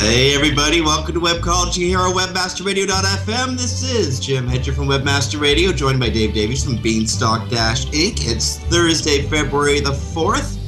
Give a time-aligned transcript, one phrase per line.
[0.00, 3.56] Hey everybody, welcome to Webcology here on WebmasterRadio.fm.
[3.56, 8.18] This is Jim Hedger from Webmaster Radio, joined by Dave Davies from Beanstalk Dash Inc.
[8.20, 10.58] It's Thursday, February the 4th,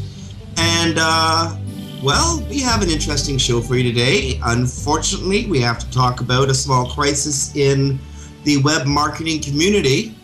[0.57, 1.57] and uh,
[2.03, 4.41] well, we have an interesting show for you today.
[4.45, 7.99] Unfortunately, we have to talk about a small crisis in
[8.45, 10.17] the web marketing community.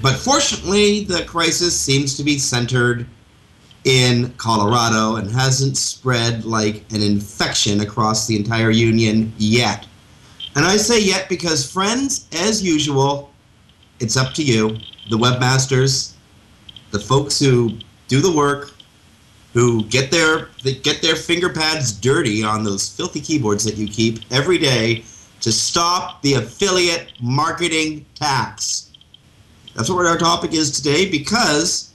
[0.00, 3.06] But fortunately, the crisis seems to be centered
[3.84, 9.86] in Colorado and hasn't spread like an infection across the entire union yet.
[10.56, 13.30] And I say yet because, friends, as usual,
[14.00, 14.78] it's up to you,
[15.10, 16.14] the webmasters,
[16.90, 18.70] the folks who do the work,
[19.52, 20.48] who get their
[20.82, 25.04] get their finger pads dirty on those filthy keyboards that you keep every day
[25.40, 28.92] to stop the affiliate marketing tax.
[29.74, 31.92] That's what our topic is today because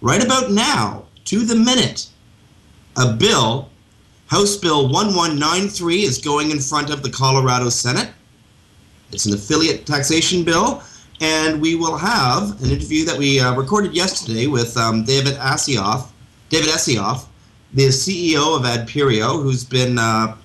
[0.00, 2.06] right about now, to the minute.
[2.96, 3.70] A bill,
[4.26, 8.10] House Bill 1193, is going in front of the Colorado Senate.
[9.12, 10.82] It's an affiliate taxation bill,
[11.20, 16.08] and we will have an interview that we uh, recorded yesterday with um, David Asseoff,
[16.48, 17.26] David Asseoff,
[17.72, 20.36] the CEO of Adperio, who's been, uh,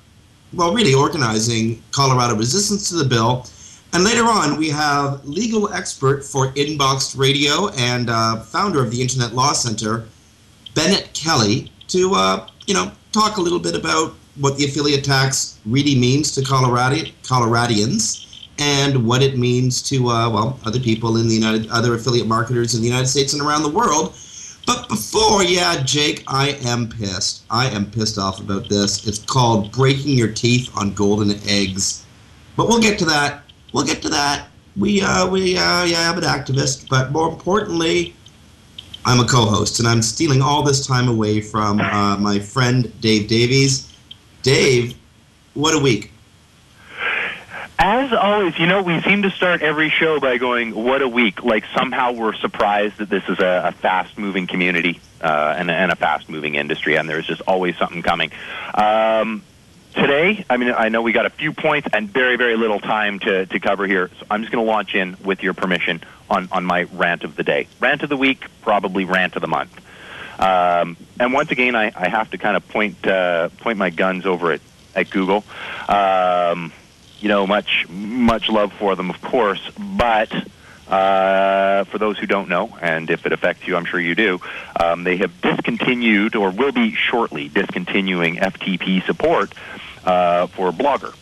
[0.53, 3.45] well, really organizing Colorado resistance to the bill.
[3.93, 9.01] And later on, we have legal expert for Inboxed Radio and uh, founder of the
[9.01, 10.05] Internet Law Center,
[10.75, 15.59] Bennett Kelley to uh, you know talk a little bit about what the affiliate tax
[15.65, 21.27] really means to Colorado Coloradians and what it means to uh, well other people in
[21.27, 24.15] the United other affiliate marketers in the United States and around the world.
[24.65, 27.43] But before, yeah, Jake, I am pissed.
[27.49, 29.07] I am pissed off about this.
[29.07, 32.05] It's called breaking your teeth on golden eggs.
[32.55, 33.41] But we'll get to that.
[33.73, 34.47] We'll get to that.
[34.77, 38.13] We uh, we uh, yeah, I'm an activist, but more importantly,
[39.09, 43.27] I'm a co-host, and I'm stealing all this time away from uh, my friend Dave
[43.27, 43.91] Davies.
[44.43, 44.95] Dave,
[45.55, 46.11] what a week!
[47.79, 51.43] As always, you know, we seem to start every show by going, "What a week!"
[51.43, 55.95] Like somehow we're surprised that this is a, a fast-moving community uh, and, and, a
[55.95, 58.31] fast-moving industry, and there's just always something coming.
[58.75, 59.41] Um,
[59.99, 63.19] today, I mean, I know we got a few points and very, very little time
[63.19, 66.47] to, to cover here, so I'm just going to launch in, with your permission, on,
[66.51, 67.67] on my rant of the day.
[67.79, 69.77] Rant of the week, probably rant of the month.
[70.39, 74.25] Um, and once again, I, I have to kind of point uh, point my guns
[74.25, 74.61] over at,
[74.95, 75.43] at Google.
[75.89, 76.71] Um,
[77.19, 80.31] you know, much much love for them, of course, but
[80.87, 84.39] uh, for those who don't know, and if it affects you, I'm sure you do,
[84.79, 89.53] um, they have discontinued or will be shortly discontinuing FTP support
[90.05, 91.13] uh, for Blogger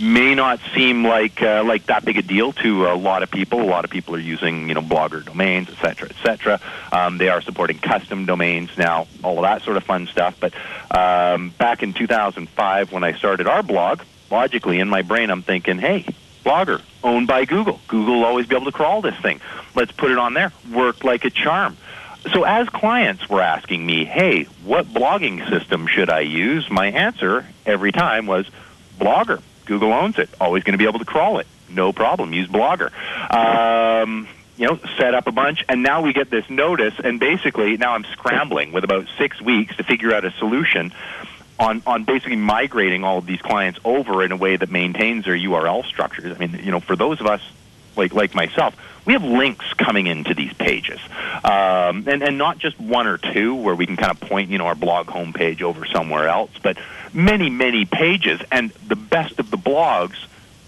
[0.00, 3.60] may not seem like uh, like that big a deal to a lot of people.
[3.60, 6.60] A lot of people are using you know blogger domains, et cetera, et cetera.
[6.90, 10.36] Um, they are supporting custom domains now, all of that sort of fun stuff.
[10.40, 10.54] But
[10.96, 15.78] um, back in 2005, when I started our blog, logically in my brain, I'm thinking,
[15.78, 16.06] hey,
[16.44, 17.80] blogger owned by Google.
[17.88, 19.40] Google will always be able to crawl this thing.
[19.74, 20.52] Let's put it on there.
[20.72, 21.76] Worked like a charm.
[22.32, 26.70] So as clients were asking me, hey, what blogging system should I use?
[26.70, 28.46] My answer every time was
[28.98, 30.28] Blogger Google owns it.
[30.40, 31.46] Always going to be able to crawl it.
[31.68, 32.32] No problem.
[32.32, 32.92] Use Blogger.
[33.32, 37.76] Um, you know, set up a bunch, and now we get this notice, and basically
[37.76, 40.92] now I'm scrambling with about six weeks to figure out a solution
[41.58, 45.36] on, on basically migrating all of these clients over in a way that maintains their
[45.36, 46.36] URL structures.
[46.36, 47.40] I mean, you know, for those of us
[47.96, 51.00] like like myself, we have links coming into these pages,
[51.44, 54.58] um, and and not just one or two where we can kind of point you
[54.58, 56.78] know our blog homepage over somewhere else, but
[57.12, 60.16] many many pages, and the best of the blogs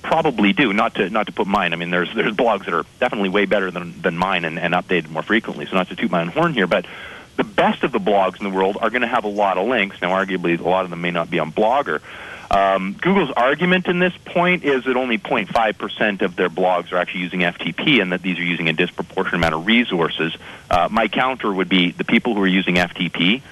[0.03, 0.73] probably do.
[0.73, 1.73] Not to not to put mine.
[1.73, 4.75] I mean, there's there's blogs that are definitely way better than than mine and, and
[4.75, 5.67] updated more frequently.
[5.67, 6.87] So not to toot my own horn here, but
[7.37, 9.67] the best of the blogs in the world are going to have a lot of
[9.67, 10.01] links.
[10.01, 12.01] Now, arguably, a lot of them may not be on Blogger.
[12.55, 17.23] Um, Google's argument in this point is that only 0.5% of their blogs are actually
[17.23, 20.37] using FTP and that these are using a disproportionate amount of resources.
[20.71, 23.43] Uh, my counter would be the people who are using FTP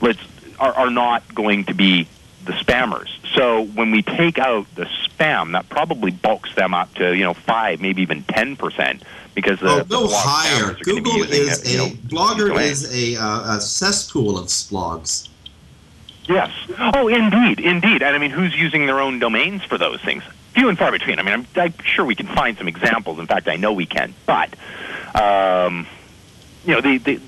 [0.00, 0.20] let's,
[0.60, 2.06] are, are not going to be
[2.44, 3.08] the spammers.
[3.34, 7.34] So when we take out the spam, that probably bulks them up to you know
[7.34, 9.02] five, maybe even ten percent,
[9.34, 10.74] because the, oh, the go higher.
[10.74, 15.28] Google is a, you know, blogger is a, uh, a cesspool of blogs.
[16.28, 16.50] Yes.
[16.78, 18.02] Oh, indeed, indeed.
[18.02, 20.22] And I mean, who's using their own domains for those things?
[20.54, 21.18] Few and far between.
[21.18, 23.18] I mean, I'm, I'm sure we can find some examples.
[23.18, 24.14] In fact, I know we can.
[24.24, 24.54] But,
[25.14, 25.86] um,
[26.64, 27.20] you know, the, the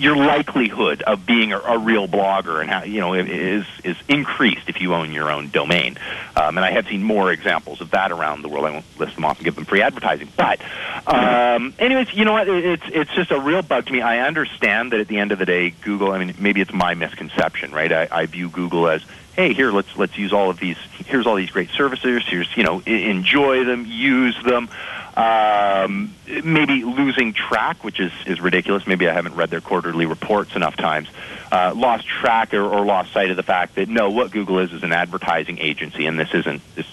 [0.00, 4.68] your likelihood of being a, a, real blogger and how you know is is increased
[4.68, 5.98] if you own your own domain.
[6.34, 8.64] Um, and I have seen more examples of that around the world.
[8.64, 10.28] I won't list them off and give them free advertising.
[10.36, 10.60] But,
[11.06, 12.48] um, anyways, you know what?
[12.48, 14.00] It's it's just a real bug to me.
[14.00, 16.12] I understand that at the end of the day, Google.
[16.12, 17.92] I mean, maybe it's my misconception, right?
[17.92, 19.02] I, I view Google as
[19.40, 20.76] hey, here let's let's use all of these.
[21.06, 22.22] Here's all these great services.
[22.26, 24.68] Here's you know enjoy them, use them.
[25.16, 28.86] Um, maybe losing track, which is, is ridiculous.
[28.86, 31.08] Maybe I haven't read their quarterly reports enough times.
[31.50, 34.72] Uh, lost track or, or lost sight of the fact that no, what Google is
[34.72, 36.86] is an advertising agency, and this isn't this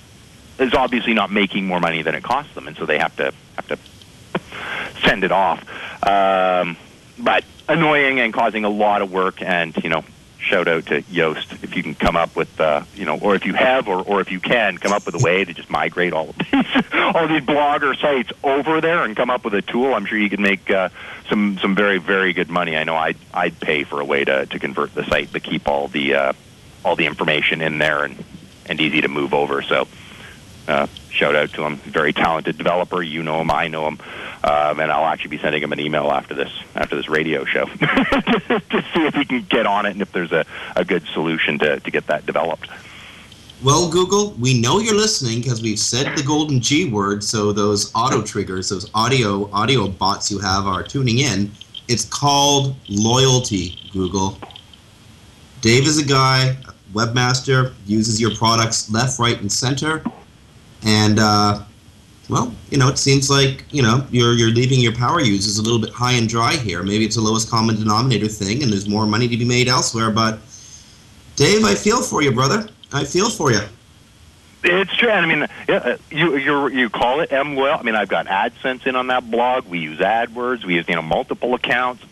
[0.59, 3.31] is obviously not making more money than it costs them, and so they have to
[3.55, 3.77] have to
[5.07, 5.61] send it off.
[6.03, 6.75] Um,
[7.19, 10.03] but annoying and causing a lot of work, and you know
[10.39, 13.45] shout out to Yoast if you can come up with, uh, you know, or if
[13.45, 16.13] you have, or, or if you can come up with a way to just migrate
[16.13, 19.93] all of these, all these blogger sites over there and come up with a tool.
[19.93, 20.89] I'm sure you could make uh,
[21.29, 22.77] some some very very good money.
[22.77, 25.67] I know I'd I'd pay for a way to to convert the site to keep
[25.67, 26.33] all the uh,
[26.85, 28.23] all the information in there and
[28.67, 29.61] and easy to move over.
[29.61, 29.87] So.
[30.67, 31.77] Uh, shout out to him.
[31.77, 33.01] Very talented developer.
[33.01, 33.51] You know him.
[33.51, 33.99] I know him.
[34.43, 37.65] Um, and I'll actually be sending him an email after this after this radio show
[37.65, 41.57] to see if he can get on it and if there's a, a good solution
[41.59, 42.69] to, to get that developed.
[43.63, 47.91] Well, Google, we know you're listening because we've said the golden G word, so those
[47.95, 51.51] auto triggers, those audio audio bots you have are tuning in.
[51.87, 54.37] It's called loyalty, Google.
[55.61, 56.55] Dave is a guy,
[56.93, 60.03] webmaster, uses your products left, right, and center,
[60.87, 61.61] and uh,
[62.29, 65.61] well, you know, it seems like you know you're you're leaving your power users a
[65.61, 66.81] little bit high and dry here.
[66.81, 70.11] Maybe it's a lowest common denominator thing, and there's more money to be made elsewhere.
[70.11, 70.39] But
[71.35, 72.69] Dave, I feel for you, brother.
[72.93, 73.59] I feel for you.
[74.63, 75.09] It's true.
[75.09, 77.77] I mean, yeah, you you you call it M well.
[77.77, 79.65] I mean, I've got AdSense in on that blog.
[79.65, 80.63] We use AdWords.
[80.63, 82.03] We use you know multiple accounts.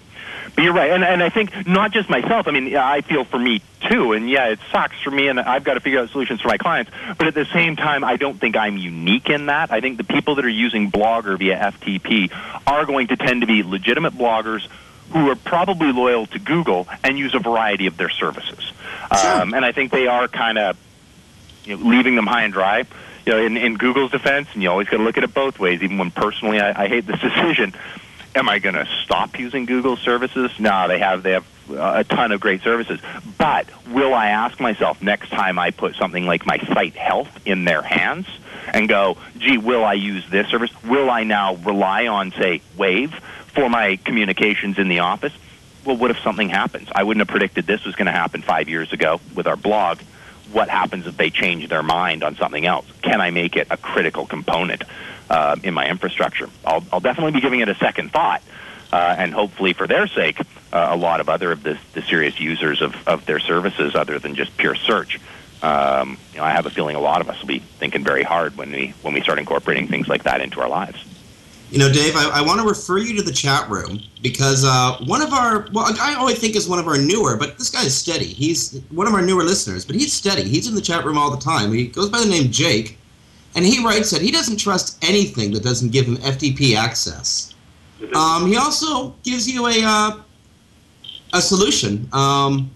[0.54, 2.48] But you're right, and and I think not just myself.
[2.48, 5.64] I mean, I feel for me too, and yeah, it sucks for me, and I've
[5.64, 6.92] got to figure out solutions for my clients.
[7.18, 9.72] But at the same time, I don't think I'm unique in that.
[9.72, 12.32] I think the people that are using Blogger via FTP
[12.66, 14.68] are going to tend to be legitimate bloggers
[15.12, 18.72] who are probably loyal to Google and use a variety of their services.
[19.16, 19.42] Sure.
[19.42, 20.78] Um, and I think they are kind of
[21.64, 22.86] you know, leaving them high and dry.
[23.26, 25.60] You know, in, in Google's defense, and you always got to look at it both
[25.60, 25.82] ways.
[25.82, 27.74] Even when personally, I, I hate this decision
[28.36, 30.52] am I going to stop using Google services?
[30.60, 33.00] No, they have they have a ton of great services.
[33.38, 37.66] But will I ask myself next time I put something like my site health in
[37.66, 38.28] their hands
[38.74, 40.72] and go, gee, will I use this service?
[40.84, 43.14] Will I now rely on, say, Wave
[43.54, 45.34] for my communications in the office?
[45.86, 46.90] Well, what if something happens?
[46.94, 50.00] I wouldn't have predicted this was going to happen five years ago with our blog.
[50.52, 52.86] What happens if they change their mind on something else?
[53.02, 54.84] Can I make it a critical component?
[55.30, 56.50] uh, in my infrastructure.
[56.66, 58.42] I'll, I'll definitely be giving it a second thought,
[58.92, 60.40] uh, and hopefully for their sake,
[60.74, 64.20] uh, a lot of other of the, the serious users of, of their services, other
[64.20, 65.20] than just pure search.
[65.64, 68.24] Um, you know, I have a feeling a lot of us will be thinking very
[68.24, 71.04] hard when we when we start incorporating things like that into our lives.
[71.72, 74.98] You know, Dave, I, I want to refer you to the chat room because uh,
[75.06, 77.84] one of our, well, I always think is one of our newer, but this guy
[77.84, 78.28] is steady.
[78.28, 80.44] He's one of our newer listeners, but he's steady.
[80.44, 81.74] He's in the chat room all the time.
[81.74, 83.00] He goes by the name Jake,
[83.56, 87.55] and he writes that he doesn't trust anything that doesn't give him FTP access.
[88.16, 90.22] Um, he also gives you a uh,
[91.34, 92.08] a solution.
[92.14, 92.72] Um,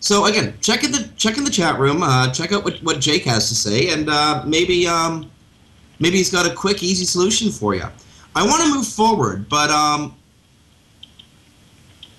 [0.00, 2.02] so again, check in the check in the chat room.
[2.02, 5.30] Uh, check out what, what Jake has to say, and uh, maybe um,
[5.98, 7.84] maybe he's got a quick, easy solution for you.
[8.34, 10.16] I want to move forward, but um,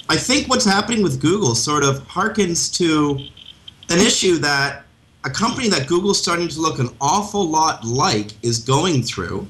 [0.08, 3.20] I think what's happening with Google sort of harkens to
[3.94, 4.86] an issue that
[5.24, 9.48] a company that Google's starting to look an awful lot like is going through.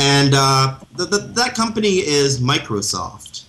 [0.00, 3.44] And uh, the, the, that company is Microsoft.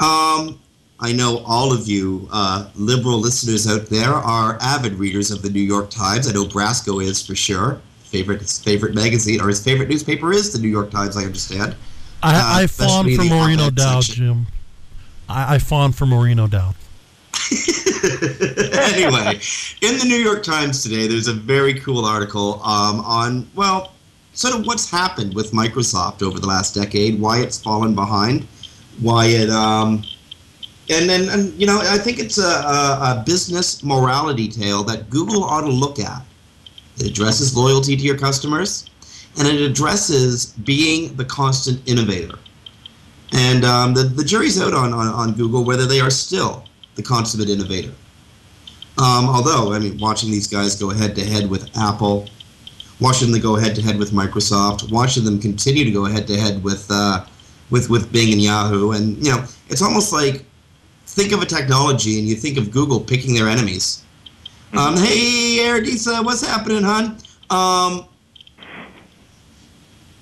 [0.00, 0.58] Um,
[0.98, 5.50] I know all of you uh, liberal listeners out there are avid readers of the
[5.50, 6.28] New York Times.
[6.28, 7.80] I know Brasco is for sure.
[8.04, 11.16] Favorite his favorite magazine or his favorite newspaper is the New York Times.
[11.16, 11.76] I understand.
[12.22, 14.46] I, uh, I fawn for Maureen O'Dowd, Jim.
[15.28, 16.74] I, I fawn for Maureen O'Dowd.
[18.02, 19.40] anyway,
[19.82, 23.92] in the New York Times today, there's a very cool article um, on, well,
[24.32, 28.46] sort of what's happened with Microsoft over the last decade, why it's fallen behind,
[29.00, 30.04] why it, um,
[30.90, 35.10] and then, and, you know, I think it's a, a, a business morality tale that
[35.10, 36.22] Google ought to look at.
[36.96, 38.90] It addresses loyalty to your customers,
[39.38, 42.38] and it addresses being the constant innovator.
[43.32, 46.64] And um, the, the jury's out on, on, on Google whether they are still
[46.96, 47.92] the consummate innovator.
[48.98, 52.28] Um, although, I mean, watching these guys go head to head with Apple,
[53.00, 56.38] watching them go head to head with Microsoft, watching them continue to go head to
[56.38, 57.24] head with uh,
[57.70, 60.44] with with Bing and Yahoo, and you know, it's almost like
[61.06, 64.04] think of a technology and you think of Google picking their enemies.
[64.72, 64.78] Mm-hmm.
[64.78, 67.18] Um, hey, Erdisa, what's happening, hon?
[67.50, 68.06] Um,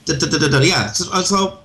[0.05, 1.59] da, da, da, yeah, so, so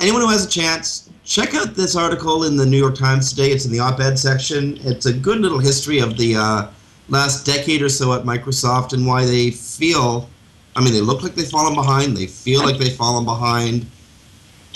[0.00, 3.50] anyone who has a chance, check out this article in the New York Times today.
[3.50, 4.78] It's in the op-ed section.
[4.80, 6.66] It's a good little history of the uh,
[7.08, 10.28] last decade or so at Microsoft and why they feel.
[10.76, 12.16] I mean, they look like they've fallen behind.
[12.16, 13.86] They feel like they've fallen behind,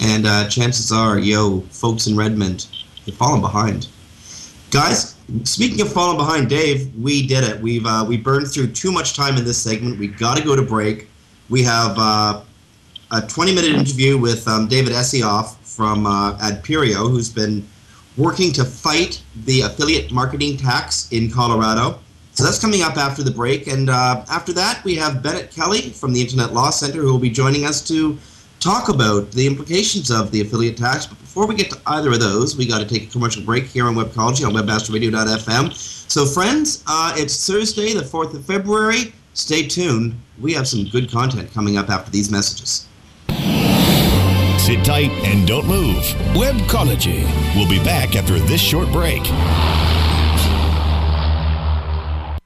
[0.00, 2.66] and uh, chances are, yo, folks in Redmond,
[3.04, 3.87] they've fallen behind.
[4.71, 5.14] Guys,
[5.45, 7.61] speaking of falling behind, Dave, we did it.
[7.61, 9.99] We've uh, we burned through too much time in this segment.
[9.99, 11.09] We got to go to break.
[11.50, 12.40] We have uh,
[13.11, 17.66] a 20 minute interview with um, David Asseoff from uh, Adperio, who's been
[18.16, 21.99] working to fight the affiliate marketing tax in Colorado.
[22.41, 23.67] So that's coming up after the break.
[23.67, 27.19] And uh, after that, we have Bennett Kelley from the Internet Law Center who will
[27.19, 28.17] be joining us to
[28.61, 31.05] talk about the implications of the affiliate tax.
[31.05, 33.65] But before we get to either of those, we got to take a commercial break
[33.65, 35.75] here on Webcology on webmasterradio.fm.
[36.11, 39.13] So, friends, uh, it's Thursday, the 4th of February.
[39.35, 40.19] Stay tuned.
[40.41, 42.89] We have some good content coming up after these messages.
[44.59, 46.05] Sit tight and don't move.
[46.33, 47.23] Webcology.
[47.55, 49.21] We'll be back after this short break.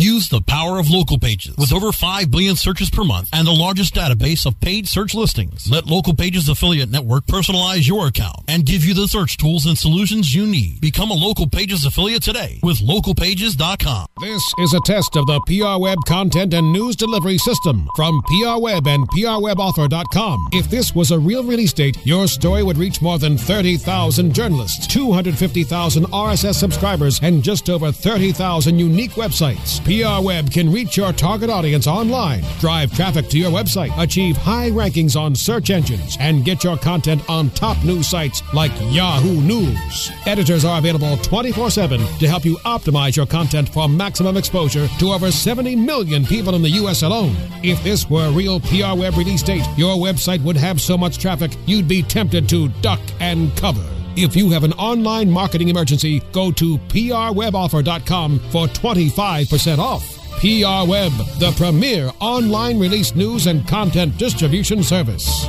[0.00, 1.54] Use the power of local pages.
[1.58, 5.70] With over 5 billion searches per month and the largest database of paid search listings,
[5.70, 9.76] let Local Pages Affiliate Network personalize your account and give you the search tools and
[9.76, 10.80] solutions you need.
[10.80, 14.06] Become a Local Pages affiliate today with localpages.com.
[14.22, 18.58] This is a test of the PR Web content and news delivery system from PR
[18.58, 20.48] Web and PRWebAuthor.com.
[20.54, 24.86] If this was a real release date, your story would reach more than 30,000 journalists,
[24.86, 29.89] 250,000 RSS subscribers, and just over 30,000 unique websites.
[29.90, 34.70] PR Web can reach your target audience online, drive traffic to your website, achieve high
[34.70, 40.12] rankings on search engines, and get your content on top news sites like Yahoo News.
[40.26, 45.12] Editors are available 24 7 to help you optimize your content for maximum exposure to
[45.12, 47.02] over 70 million people in the U.S.
[47.02, 47.34] alone.
[47.64, 51.18] If this were a real PR Web release date, your website would have so much
[51.18, 53.99] traffic you'd be tempted to duck and cover.
[54.16, 60.20] If you have an online marketing emergency, go to prweboffer.com for 25% off.
[60.40, 65.46] PR Web, the premier online release news and content distribution service.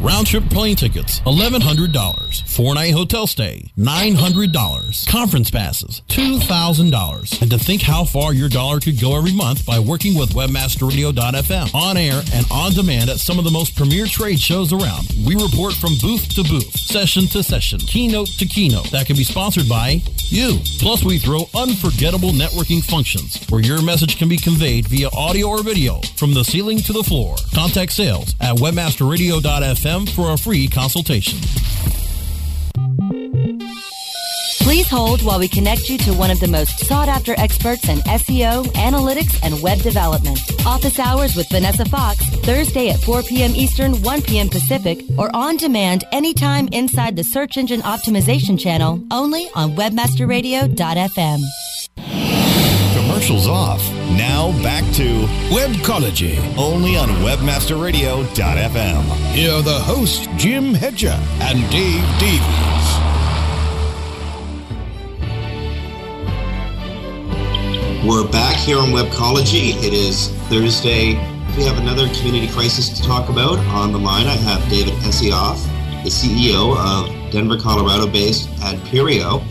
[0.00, 2.48] Round trip plane tickets, $1,100.
[2.48, 5.08] Four night hotel stay, $900.
[5.08, 7.42] Conference passes, $2,000.
[7.42, 11.74] And to think how far your dollar could go every month by working with WebmasterRadio.fm.
[11.74, 15.08] On air and on demand at some of the most premier trade shows around.
[15.26, 18.92] We report from booth to booth, session to session, keynote to keynote.
[18.92, 20.60] That can be sponsored by you.
[20.78, 25.64] Plus, we throw unforgettable networking functions where your message can be conveyed via audio or
[25.64, 27.34] video from the ceiling to the floor.
[27.52, 31.38] Contact sales at WebmasterRadio.fm for a free consultation.
[34.60, 38.00] Please hold while we connect you to one of the most sought after experts in
[38.00, 40.38] SEO, analytics, and web development.
[40.66, 43.52] Office hours with Vanessa Fox, Thursday at 4 p.m.
[43.56, 44.50] Eastern, 1 p.m.
[44.50, 51.67] Pacific, or on demand anytime inside the Search Engine Optimization channel, only on WebmasterRadio.fm.
[53.28, 53.92] Commercials off.
[54.16, 56.38] Now back to Webcology.
[56.56, 59.02] only on WebmasterRadio.fm.
[59.32, 62.88] Here are the hosts, Jim Hedger and Dave Davies.
[68.02, 69.76] We're back here on Webcology.
[69.84, 71.08] It is Thursday.
[71.58, 73.58] We have another community crisis to talk about.
[73.58, 75.62] On the line, I have David Asseoff,
[76.02, 79.44] the CEO of Denver, Colorado based Adperio.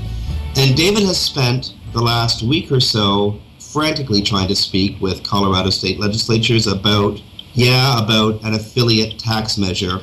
[0.55, 3.39] And David has spent the last week or so
[3.77, 7.21] frantically trying to speak with Colorado state legislatures about,
[7.53, 9.99] yeah, about an affiliate tax measure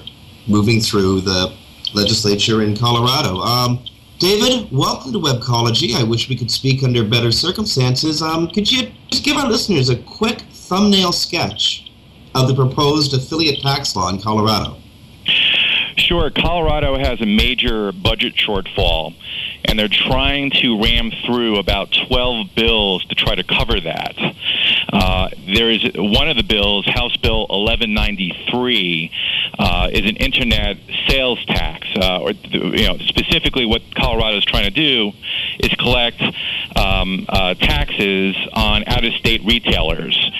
[0.46, 1.52] moving through the
[1.92, 3.38] legislature in Colorado.
[3.38, 3.84] Um,
[4.20, 5.96] David, welcome to Webcology.
[5.96, 8.22] I wish we could speak under better circumstances.
[8.22, 11.90] Um, could you just give our listeners a quick thumbnail sketch
[12.36, 14.76] of the proposed affiliate tax law in Colorado?
[15.96, 16.30] Sure.
[16.30, 19.16] Colorado has a major budget shortfall,
[19.64, 24.16] and they're trying to ram through about 12 bills to try to cover that.
[24.92, 29.10] Uh, there is one of the bills, House Bill 1193,
[29.58, 30.76] uh, is an internet
[31.08, 35.12] sales tax, uh, or you know, specifically what Colorado is trying to do
[35.58, 36.22] is collect
[36.76, 40.30] um, uh, taxes on out-of-state retailers.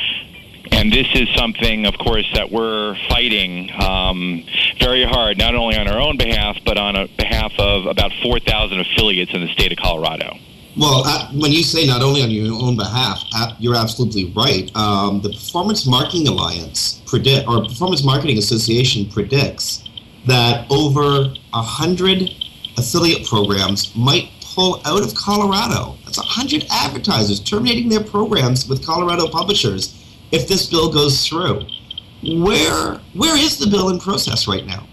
[0.75, 4.45] And this is something, of course, that we're fighting um,
[4.81, 9.33] very hard, not only on our own behalf, but on behalf of about 4,000 affiliates
[9.33, 10.37] in the state of Colorado.
[10.77, 14.69] Well, uh, when you say not only on your own behalf, uh, you're absolutely right.
[14.75, 19.85] Um, the Performance Marketing Alliance predict, or Performance Marketing Association predicts
[20.27, 22.35] that over hundred
[22.77, 25.97] affiliate programs might pull out of Colorado.
[26.05, 30.04] That's hundred advertisers terminating their programs with Colorado publishers
[30.35, 31.63] if this bill goes through.
[32.23, 34.87] Where where is the bill in process right now?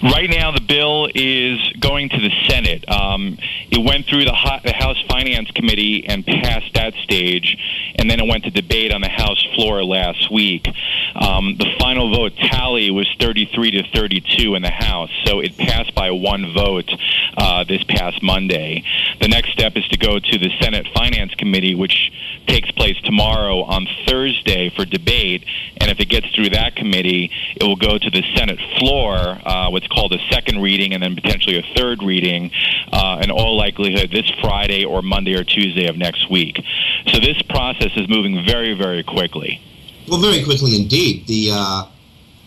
[0.00, 2.88] Right now, the bill is going to the Senate.
[2.88, 3.36] Um,
[3.70, 7.56] it went through the, the, House Finance Committee and passed that stage,
[7.98, 10.68] and then it went to debate on the House floor last week.
[11.14, 15.94] Um, the final vote tally was 33 to 32 in the House, so it passed
[15.94, 16.90] by one vote
[17.36, 18.84] uh, this past Monday.
[19.20, 22.12] The next step is to go to the Senate Finance Committee, which
[22.46, 25.44] takes place tomorrow on Thursday for debate,
[25.80, 29.68] and if it gets through that committee, it will go to the Senate floor, uh,
[29.70, 32.50] what's called a second reading, and then potentially a third reading,
[32.92, 36.64] uh, in all likelihood this Friday or Monday or Tuesday of next week.
[37.12, 39.60] So this process is moving very, very quickly.
[40.08, 41.26] Well, very quickly indeed.
[41.26, 41.84] The uh,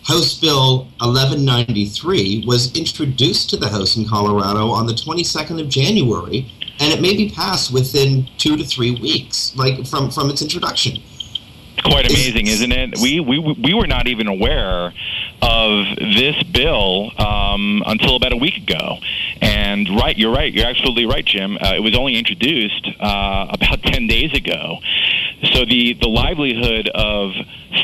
[0.03, 6.51] House Bill 1193 was introduced to the House in Colorado on the 22nd of January,
[6.79, 11.01] and it may be passed within two to three weeks, like from, from its introduction.
[11.83, 12.99] Quite amazing, isn't it?
[13.01, 14.93] We, we, we were not even aware
[15.41, 18.97] of this bill um, until about a week ago.
[19.41, 20.53] And right, you're right.
[20.53, 21.57] You're absolutely right, Jim.
[21.57, 24.77] Uh, it was only introduced uh, about 10 days ago.
[25.53, 27.31] So the, the livelihood of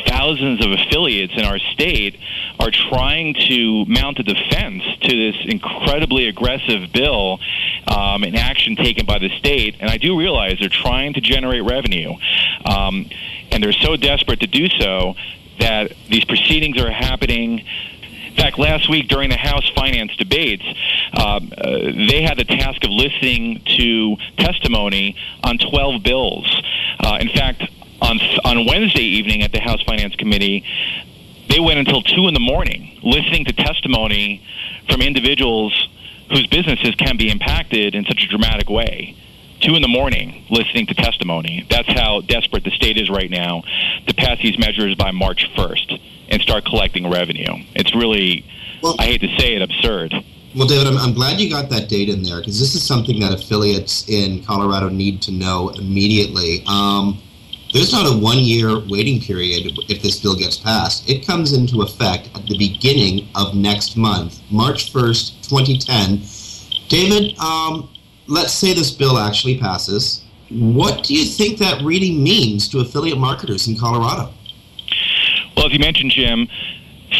[0.05, 2.19] thousands of affiliates in our state
[2.59, 7.39] are trying to mount a defense to this incredibly aggressive bill
[7.87, 9.75] um, and action taken by the state.
[9.79, 12.13] And I do realize they're trying to generate revenue.
[12.65, 13.09] Um,
[13.51, 15.15] and they're so desperate to do so
[15.59, 17.59] that these proceedings are happening.
[17.59, 20.63] In fact, last week during the House finance debates,
[21.13, 21.71] um, uh,
[22.07, 26.61] they had the task of listening to testimony on 12 bills.
[26.99, 27.63] Uh, in fact,
[28.01, 30.63] on on Wednesday evening at the House Finance Committee,
[31.49, 34.43] they went until two in the morning listening to testimony
[34.87, 35.89] from individuals
[36.29, 39.15] whose businesses can be impacted in such a dramatic way
[39.61, 41.65] two in the morning listening to testimony.
[41.69, 43.63] That's how desperate the state is right now
[44.07, 47.63] to pass these measures by March 1st and start collecting revenue.
[47.75, 48.45] It's really,
[48.81, 50.13] well, I hate to say it, absurd.
[50.55, 53.19] Well, David, I'm, I'm glad you got that date in there because this is something
[53.19, 56.63] that affiliates in Colorado need to know immediately.
[56.67, 57.21] Um,
[57.73, 61.09] there's not a one year waiting period if this bill gets passed.
[61.09, 66.21] It comes into effect at the beginning of next month, March 1st, 2010.
[66.87, 67.89] David, um,
[68.27, 70.23] let's say this bill actually passes.
[70.49, 74.31] What do you think that really means to affiliate marketers in Colorado?
[75.55, 76.47] Well, as you mentioned, Jim,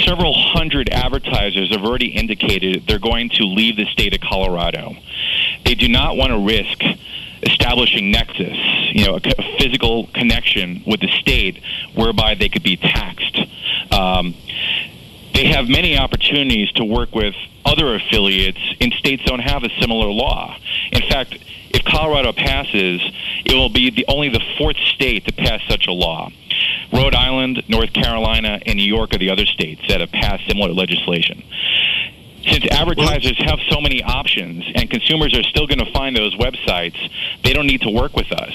[0.05, 4.95] several hundred advertisers have already indicated they're going to leave the state of Colorado.
[5.65, 6.81] They do not want to risk
[7.43, 8.57] establishing nexus,
[8.91, 11.61] you know, a, physical connection with the state
[11.93, 13.39] whereby they could be taxed.
[13.91, 14.33] Um,
[15.37, 20.07] they have many opportunities to work with other affiliates in states don't have a similar
[20.07, 20.57] law.
[20.91, 21.37] In fact,
[21.69, 22.99] if Colorado passes,
[23.45, 26.31] it will be the, only the fourth state to pass such a law.
[26.91, 30.73] Rhode Island, North Carolina, and New York are the other states that have passed similar
[30.73, 31.43] legislation.
[32.41, 36.97] Since advertisers have so many options and consumers are still going to find those websites,
[37.43, 38.53] they don't need to work with us.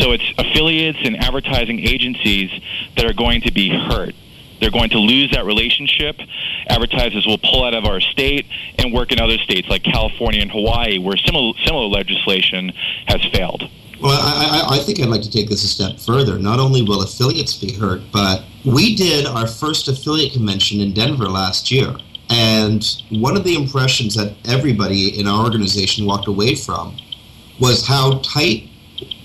[0.00, 2.50] So it's affiliates and advertising agencies
[2.96, 4.16] that are going to be hurt.
[4.60, 6.16] They're going to lose that relationship.
[6.68, 8.46] Advertisers will pull out of our state
[8.78, 12.72] and work in other states like California and Hawaii, where similar, similar legislation
[13.06, 13.68] has failed.
[14.00, 16.38] Well, I, I, think I'd like to take this a step further.
[16.38, 21.28] Not only will affiliates be hurt, but we did our first affiliate convention in Denver
[21.28, 21.96] last year.
[22.28, 26.96] And one of the impressions that everybody in our organization walked away from
[27.58, 28.68] was how tight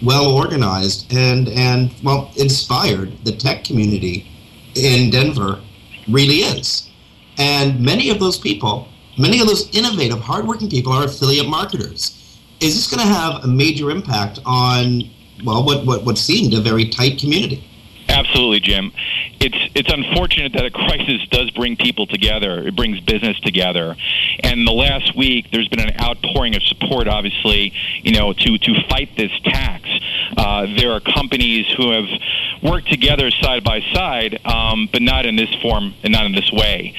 [0.02, 4.31] well organized, and and well inspired the tech community
[4.76, 5.60] in Denver
[6.08, 6.90] really is.
[7.38, 12.18] And many of those people, many of those innovative, hardworking people are affiliate marketers.
[12.60, 15.10] Is this going to have a major impact on
[15.44, 17.64] well what what what seemed a very tight community?
[18.12, 18.92] Absolutely, Jim.
[19.40, 22.60] It's it's unfortunate that a crisis does bring people together.
[22.68, 23.96] It brings business together.
[24.44, 28.84] And the last week, there's been an outpouring of support, obviously, you know, to to
[28.90, 29.90] fight this tax.
[30.38, 32.08] Uh, there are companies who have
[32.62, 36.52] worked together side by side, um, but not in this form and not in this
[36.52, 36.94] way.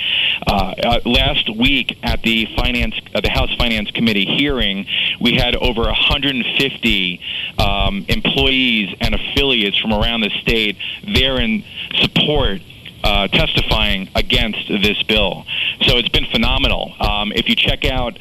[0.47, 4.87] Uh, uh, last week at the finance, uh, the House Finance Committee hearing,
[5.21, 7.21] we had over 150
[7.59, 11.64] um, employees and affiliates from around the state there in
[12.01, 12.61] support
[13.03, 15.45] uh, testifying against this bill.
[15.83, 16.95] So it's been phenomenal.
[17.01, 18.19] Um, if you check out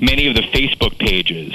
[0.00, 1.52] many of the Facebook pages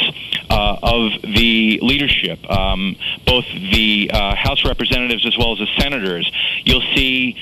[0.49, 6.31] uh, of the leadership, um, both the uh, House representatives as well as the senators,
[6.63, 7.37] you'll see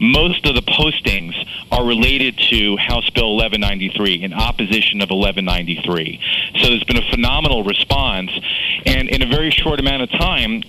[0.00, 1.34] most of the postings
[1.72, 6.20] are related to House Bill 1193 in opposition of 1193.
[6.60, 8.30] So there's been a phenomenal response,
[8.86, 10.62] and in a very short amount of time,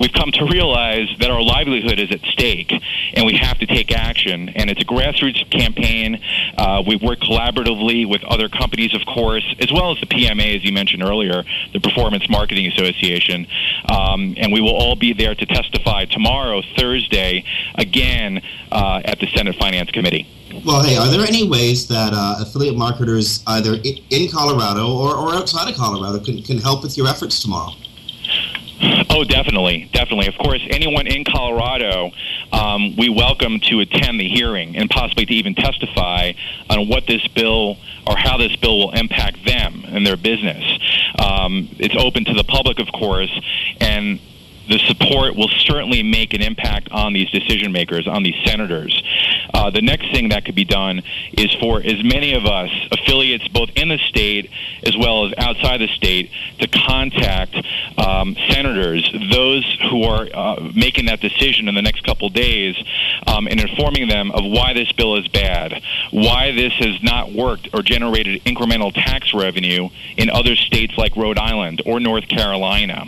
[0.00, 2.72] we've come to realize that our livelihood is at stake,
[3.14, 4.48] and we have to take action.
[4.50, 6.20] And it's a grassroots campaign.
[6.56, 10.64] Uh, we work collaboratively with other companies, of course, as well as the PMA, as
[10.64, 13.46] you mentioned earlier, the Performance Marketing Association.
[13.88, 17.44] Um, and we will all be there to testify tomorrow, Thursday,
[17.76, 18.40] again
[18.72, 20.26] uh, at the Senate Finance Committee.
[20.64, 25.34] Well, hey, are there any ways that uh, affiliate marketers, either in Colorado or, or
[25.34, 27.72] outside of Colorado, can, can help with your efforts tomorrow?
[29.10, 30.26] Oh, definitely, definitely.
[30.26, 32.10] Of course, anyone in Colorado,
[32.52, 36.32] um, we welcome to attend the hearing and possibly to even testify
[36.68, 40.64] on what this bill or how this bill will impact them and their business.
[41.18, 43.30] Um, it's open to the public, of course,
[43.80, 44.20] and
[44.68, 49.02] the support will certainly make an impact on these decision makers, on these senators.
[49.52, 53.46] Uh, the next thing that could be done is for as many of us, affiliates
[53.48, 54.50] both in the state
[54.84, 57.54] as well as outside the state, to contact
[57.98, 62.76] um, senators, those who are uh, making that decision in the next couple days,
[63.26, 67.68] um, and informing them of why this bill is bad, why this has not worked
[67.72, 73.06] or generated incremental tax revenue in other states like Rhode Island or North Carolina.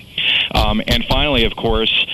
[0.54, 2.06] Um, and finally, of course,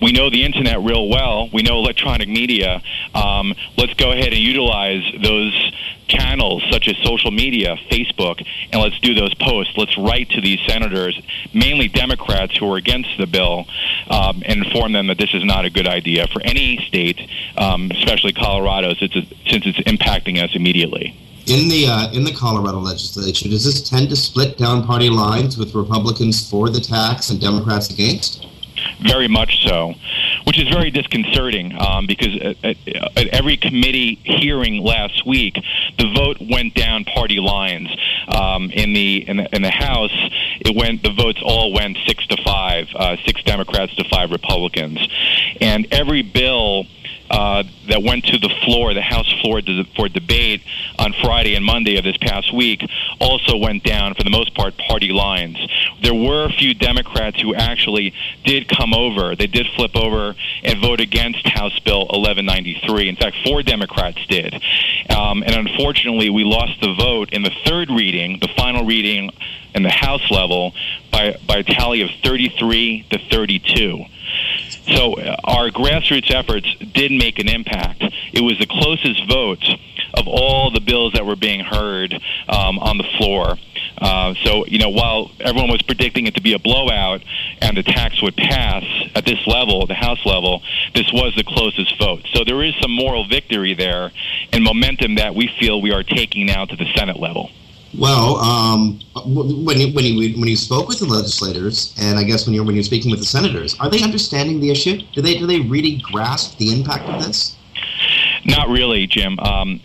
[0.00, 1.48] we know the internet real well.
[1.52, 2.82] We know electronic media.
[3.14, 5.72] Um, let's go ahead and utilize those
[6.08, 9.76] channels such as social media, Facebook, and let's do those posts.
[9.76, 11.18] Let's write to these senators,
[11.52, 13.66] mainly Democrats who are against the bill,
[14.08, 17.20] um, and inform them that this is not a good idea for any state,
[17.56, 21.16] um, especially Colorado, since it's, since it's impacting us immediately.
[21.46, 25.58] In the uh, in the Colorado legislature, does this tend to split down party lines
[25.58, 28.46] with Republicans for the tax and Democrats against?
[29.06, 29.92] Very much so,
[30.44, 32.76] which is very disconcerting um, because at, at,
[33.16, 35.54] at, every committee hearing last week,
[35.98, 37.94] the vote went down party lines.
[38.28, 40.16] Um, in the in the in the House,
[40.60, 44.98] it went the votes all went six to five, uh, six Democrats to five Republicans,
[45.60, 46.86] and every bill
[47.30, 49.60] uh, that went to the floor, the House floor,
[49.96, 50.62] for debate
[50.98, 52.84] on Friday and Monday of this past week,
[53.20, 55.56] also went down for the most part party lines.
[56.02, 59.34] There were a few Democrats who actually did come over.
[59.34, 63.08] They did flip over and vote against House Bill 1193.
[63.08, 64.54] In fact, four Democrats did.
[65.10, 69.30] Um, and unfortunately, we lost the vote in the third reading, the final reading
[69.74, 70.74] in the House level,
[71.10, 74.04] by, by a tally of 33 to 32.
[74.86, 78.02] So uh, our grassroots efforts did make an impact.
[78.32, 79.64] It was the closest vote
[80.14, 82.14] of all the bills that were being heard
[82.48, 83.56] um, on the floor.
[83.98, 87.22] Uh, so, you know, while everyone was predicting it to be a blowout
[87.60, 90.62] and the tax would pass at this level, the House level,
[90.94, 92.26] this was the closest vote.
[92.32, 94.10] So there is some moral victory there
[94.52, 97.50] and momentum that we feel we are taking now to the Senate level.
[97.98, 102.46] Well, um, when you, when you when you spoke with the legislators, and I guess
[102.46, 105.00] when you're when you're speaking with the senators, are they understanding the issue?
[105.12, 107.56] Do they do they really grasp the impact of this?
[108.44, 109.38] Not really, Jim.
[109.38, 109.80] Um,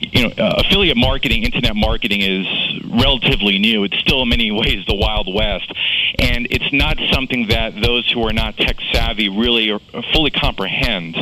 [0.00, 2.46] you know, uh, affiliate marketing, internet marketing is
[2.90, 3.84] relatively new.
[3.84, 5.72] It's still in many ways the Wild West.
[6.18, 9.78] And it's not something that those who are not tech savvy really
[10.12, 11.16] fully comprehend.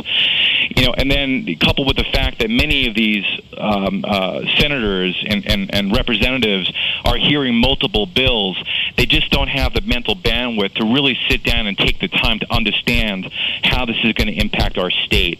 [0.79, 3.25] You know, and then coupled with the fact that many of these
[3.57, 6.71] um, uh, senators and, and, and representatives
[7.03, 8.57] are hearing multiple bills,
[8.99, 12.37] they just don't have the mental bandwidth to really sit down and take the time
[12.37, 13.31] to understand
[13.63, 15.39] how this is going to impact our state.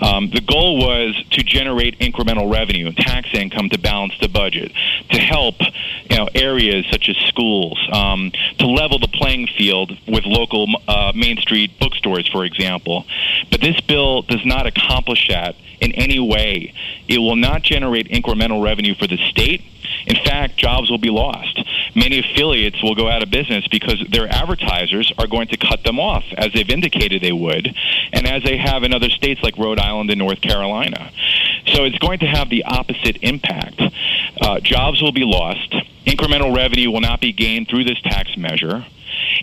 [0.00, 4.72] Um, the goal was to generate incremental revenue, tax income to balance the budget,
[5.12, 5.54] to help
[6.10, 11.12] you know areas such as schools, um, to level the playing field with local uh,
[11.14, 13.06] Main Street bookstores, for example.
[13.50, 16.74] But this bill does not accomplish that in any way.
[17.08, 19.62] It will not generate incremental revenue for the state.
[20.06, 21.62] In fact, jobs will be lost.
[21.94, 25.98] Many affiliates will go out of business because their advertisers are going to cut them
[25.98, 27.74] off, as they've indicated they would,
[28.12, 31.10] and as they have in other states like Rhode Island and North Carolina.
[31.66, 33.80] So it's going to have the opposite impact.
[34.40, 35.74] Uh, jobs will be lost.
[36.06, 38.84] Incremental revenue will not be gained through this tax measure.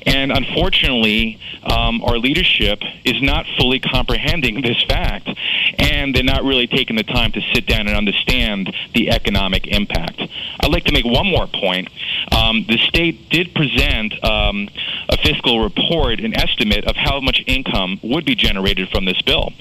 [0.05, 5.29] And unfortunately, um, our leadership is not fully comprehending this fact,
[5.77, 10.21] and they're not really taking the time to sit down and understand the economic impact.
[10.59, 11.89] I'd like to make one more point.
[12.31, 14.69] Um, the state did present um,
[15.09, 19.53] a fiscal report, an estimate of how much income would be generated from this bill.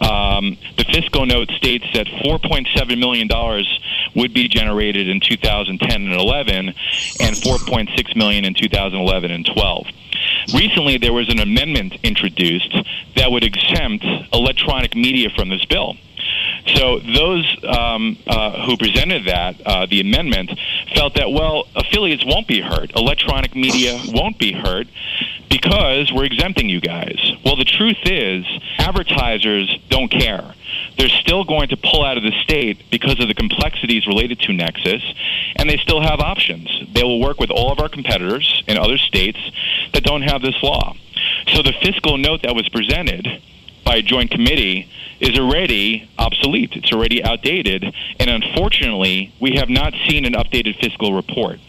[0.00, 3.28] Um, the fiscal note states that $4.7 million
[4.14, 9.86] would be generated in 2010 and 11, and 4.6 million in 2011 and 12.
[10.54, 12.74] Recently, there was an amendment introduced
[13.16, 15.96] that would exempt electronic media from this bill.
[16.76, 20.58] So those um, uh, who presented that, uh, the amendment,
[20.94, 22.92] felt that, well, affiliates won't be hurt.
[22.94, 24.86] Electronic media won't be hurt
[25.48, 27.18] because we're exempting you guys.
[27.44, 28.44] Well, the truth is,
[28.78, 30.54] advertisers don't care.
[31.00, 34.52] They're still going to pull out of the state because of the complexities related to
[34.52, 35.02] Nexus,
[35.56, 36.68] and they still have options.
[36.92, 39.38] They will work with all of our competitors in other states
[39.94, 40.94] that don't have this law.
[41.54, 43.26] So the fiscal note that was presented
[43.82, 46.72] by a joint committee is already obsolete.
[46.76, 47.82] It's already outdated,
[48.18, 51.60] and unfortunately, we have not seen an updated fiscal report.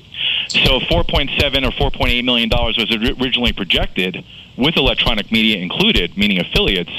[0.50, 4.26] So 4.7 or 4.8 million dollars was originally projected
[4.58, 6.92] with electronic media included, meaning affiliates.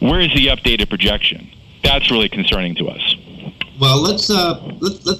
[0.00, 1.50] Where is the updated projection?
[1.86, 3.14] That's really concerning to us.
[3.80, 5.18] Well, let's uh, let, let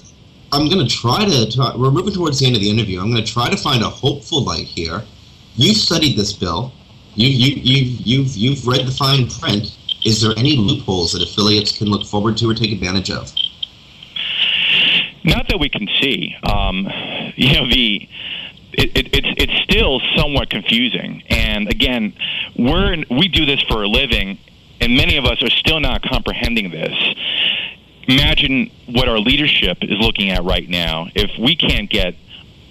[0.53, 1.49] I'm going to try to.
[1.49, 3.01] Talk, we're moving towards the end of the interview.
[3.01, 5.03] I'm going to try to find a hopeful light here.
[5.55, 6.73] You've studied this bill.
[7.15, 9.77] You you you you've you've read the fine print.
[10.05, 13.33] Is there any loopholes that affiliates can look forward to or take advantage of?
[15.23, 16.35] Not that we can see.
[16.43, 16.89] Um,
[17.37, 18.09] you know the.
[18.73, 22.13] It, it, it's it's still somewhat confusing, and again,
[22.59, 24.39] we're in, we do this for a living,
[24.81, 26.95] and many of us are still not comprehending this.
[28.09, 31.09] Imagine what our leadership is looking at right now.
[31.15, 32.15] If we can't get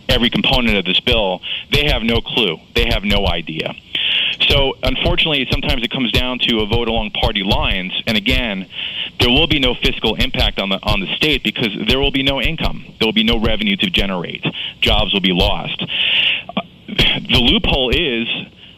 [0.08, 1.42] every component of this bill,
[1.72, 2.58] they have no clue.
[2.74, 3.74] They have no idea.
[4.48, 7.94] So, unfortunately, sometimes it comes down to a vote along party lines.
[8.06, 8.68] And again,
[9.20, 12.24] there will be no fiscal impact on the on the state because there will be
[12.24, 12.86] no income.
[13.00, 14.46] There will be no revenue to generate.
[14.82, 15.82] Jobs will be lost.
[15.82, 18.28] Uh, the loophole is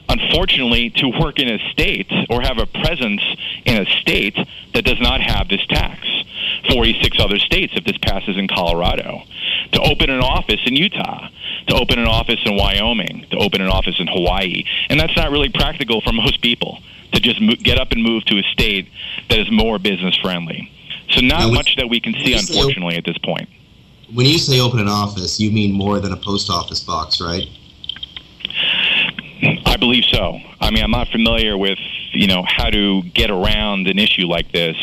[0.10, 3.22] unfortunately, to work in a state or have a presence
[3.66, 4.38] in a state
[4.74, 6.08] that does not have this tax.
[6.72, 9.24] 46 other states if this passes in Colorado.
[9.74, 11.30] To open an office in Utah,
[11.68, 14.64] to open an office in Wyoming, to open an office in Hawaii.
[14.90, 16.80] And that's not really practical for most people
[17.14, 18.90] to just mo- get up and move to a state
[19.30, 20.72] that is more business friendly.
[21.10, 23.48] So, not now, much that we can see, unfortunately, at this point.
[24.14, 27.48] When you say open an office, you mean more than a post office box, right?
[29.78, 30.40] I believe so.
[30.60, 31.78] I mean, I'm not familiar with
[32.12, 34.76] you know how to get around an issue like this.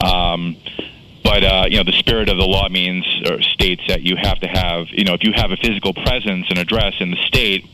[0.00, 0.56] Um,
[1.24, 4.38] but uh, you know, the spirit of the law means or states that you have
[4.38, 7.66] to have, you know, if you have a physical presence and address in the state,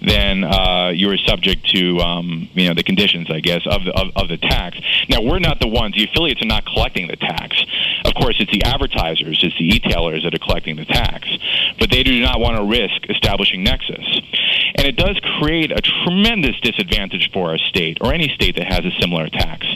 [0.00, 3.92] then uh, you are subject to, um, you know, the conditions, I guess, of the
[3.92, 4.78] of, of the tax.
[5.08, 7.60] Now, we're not the ones; the affiliates are not collecting the tax.
[8.04, 11.26] Of course, it's the advertisers, it's the e-tailers that are collecting the tax,
[11.78, 14.20] but they do not want to risk establishing nexus,
[14.74, 18.84] and it does create a tremendous disadvantage for our state or any state that has
[18.84, 19.66] a similar tax.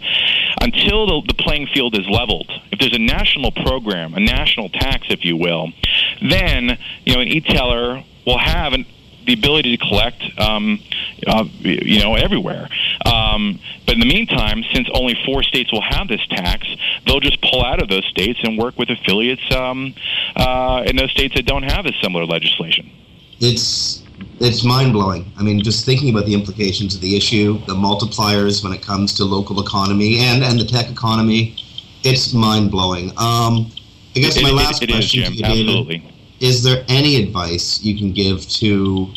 [0.61, 5.07] Until the, the playing field is leveled, if there's a national program, a national tax,
[5.11, 5.73] if you will,
[6.21, 8.85] then you know an e-tailer will have an,
[9.27, 10.81] the ability to collect, um,
[11.27, 12.69] uh, you know, everywhere.
[13.05, 16.67] Um, but in the meantime, since only four states will have this tax,
[17.07, 19.95] they'll just pull out of those states and work with affiliates um,
[20.35, 22.91] uh, in those states that don't have a similar legislation.
[23.39, 24.03] It's
[24.41, 25.31] it's mind blowing.
[25.39, 29.13] I mean, just thinking about the implications of the issue, the multipliers when it comes
[29.15, 31.57] to local economy and and the tech economy
[32.05, 33.11] it's mind blowing.
[33.17, 33.71] Um,
[34.17, 36.03] I guess it, my last it, it question is, to you, David,
[36.41, 39.13] is there any advice you can give to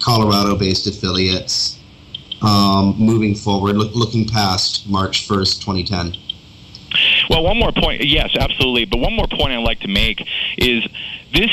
[0.00, 1.78] Colorado-based affiliates
[2.42, 6.16] um, moving forward, look, looking past March 1st, 2010?
[7.28, 8.04] Well, one more point.
[8.04, 8.84] Yes, absolutely.
[8.84, 10.86] But one more point I'd like to make is
[11.36, 11.52] this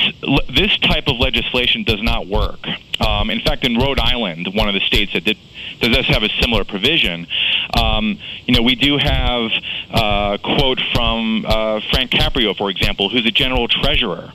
[0.49, 2.61] this type of legislation does not work.
[2.99, 5.37] Um, in fact, in Rhode Island, one of the states that did,
[5.81, 7.27] does have a similar provision,
[7.73, 9.51] Um, you know, we do have
[9.91, 14.31] uh, a quote from uh, Frank Caprio, for example, who's a general treasurer.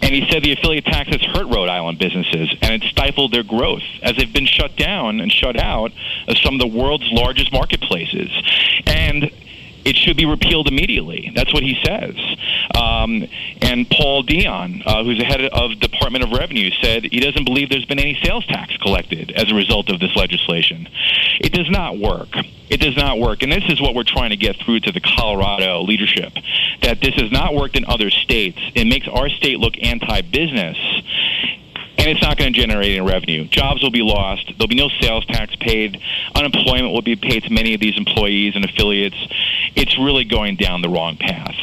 [0.00, 3.42] And he said the affiliate tax has hurt Rhode Island businesses and it's stifled their
[3.42, 5.92] growth as they've been shut down and shut out
[6.28, 8.30] of some of the world's largest marketplaces.
[8.86, 8.97] And
[9.88, 11.32] it should be repealed immediately.
[11.34, 12.14] That's what he says.
[12.76, 13.24] Um,
[13.62, 17.70] and Paul Dion, uh, who's the head of Department of Revenue, said he doesn't believe
[17.70, 20.86] there's been any sales tax collected as a result of this legislation.
[21.40, 22.28] It does not work.
[22.68, 23.42] It does not work.
[23.42, 26.34] And this is what we're trying to get through to the Colorado leadership
[26.82, 28.58] that this has not worked in other states.
[28.74, 30.76] It makes our state look anti business
[32.08, 33.44] and it's not going to generate any revenue.
[33.48, 34.46] Jobs will be lost.
[34.56, 36.00] There'll be no sales tax paid.
[36.34, 39.16] Unemployment will be paid to many of these employees and affiliates.
[39.76, 41.54] It's really going down the wrong path.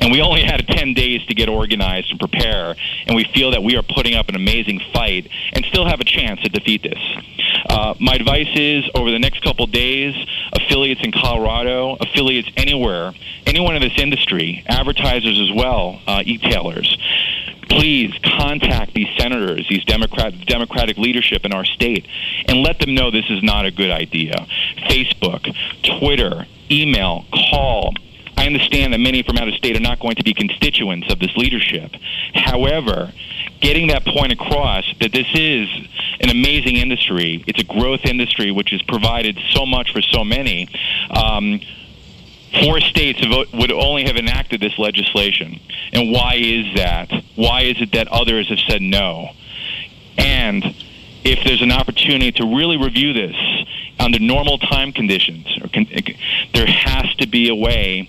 [0.00, 3.62] And we only had 10 days to get organized and prepare, and we feel that
[3.62, 6.98] we are putting up an amazing fight and still have a chance to defeat this.
[7.68, 10.14] Uh, my advice is over the next couple days,
[10.52, 13.12] affiliates in Colorado, affiliates anywhere,
[13.46, 16.96] anyone in this industry, advertisers as well, uh, e-tailers,
[17.68, 22.06] please contact these senators, these Democrat, Democratic leadership in our state,
[22.46, 24.46] and let them know this is not a good idea.
[24.88, 25.54] Facebook,
[25.98, 27.94] Twitter, email, call.
[28.36, 31.18] I understand that many from out of state are not going to be constituents of
[31.18, 31.92] this leadership.
[32.34, 33.12] However,
[33.60, 35.68] getting that point across that this is
[36.20, 40.68] an amazing industry, it's a growth industry which has provided so much for so many.
[41.10, 41.60] Um,
[42.62, 43.20] four states
[43.52, 45.60] would only have enacted this legislation.
[45.92, 47.10] And why is that?
[47.36, 49.30] Why is it that others have said no?
[50.16, 50.64] And
[51.24, 53.36] if there's an opportunity to really review this
[53.98, 55.46] under normal time conditions,
[56.54, 58.08] there has to be a way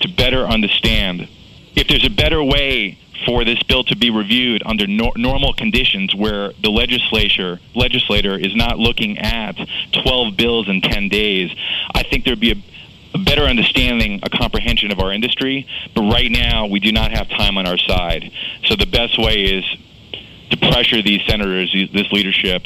[0.00, 1.28] to better understand.
[1.74, 6.14] If there's a better way for this bill to be reviewed under no- normal conditions
[6.14, 9.56] where the legislature legislator is not looking at
[9.92, 11.50] 12 bills in 10 days,
[11.94, 12.62] I think there'd be a
[13.14, 15.66] a better understanding, a comprehension of our industry.
[15.94, 18.30] But right now, we do not have time on our side.
[18.64, 19.64] So the best way is
[20.50, 22.62] to pressure these senators, this leadership,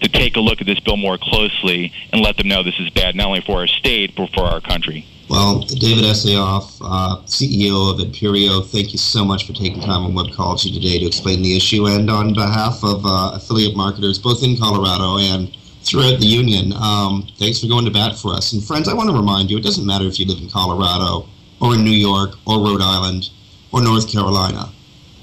[0.00, 2.90] to take a look at this bill more closely and let them know this is
[2.90, 5.06] bad, not only for our state, but for our country.
[5.28, 10.12] Well, David Asseoff, uh, CEO of Adperio, thank you so much for taking time on
[10.12, 11.86] Webcology today to explain the issue.
[11.86, 16.72] And on behalf of uh, affiliate marketers, both in Colorado and throughout the union.
[16.72, 18.52] Um, thanks for going to bat for us.
[18.52, 21.26] And friends, I want to remind you, it doesn't matter if you live in Colorado
[21.60, 23.30] or in New York or Rhode Island
[23.72, 24.70] or North Carolina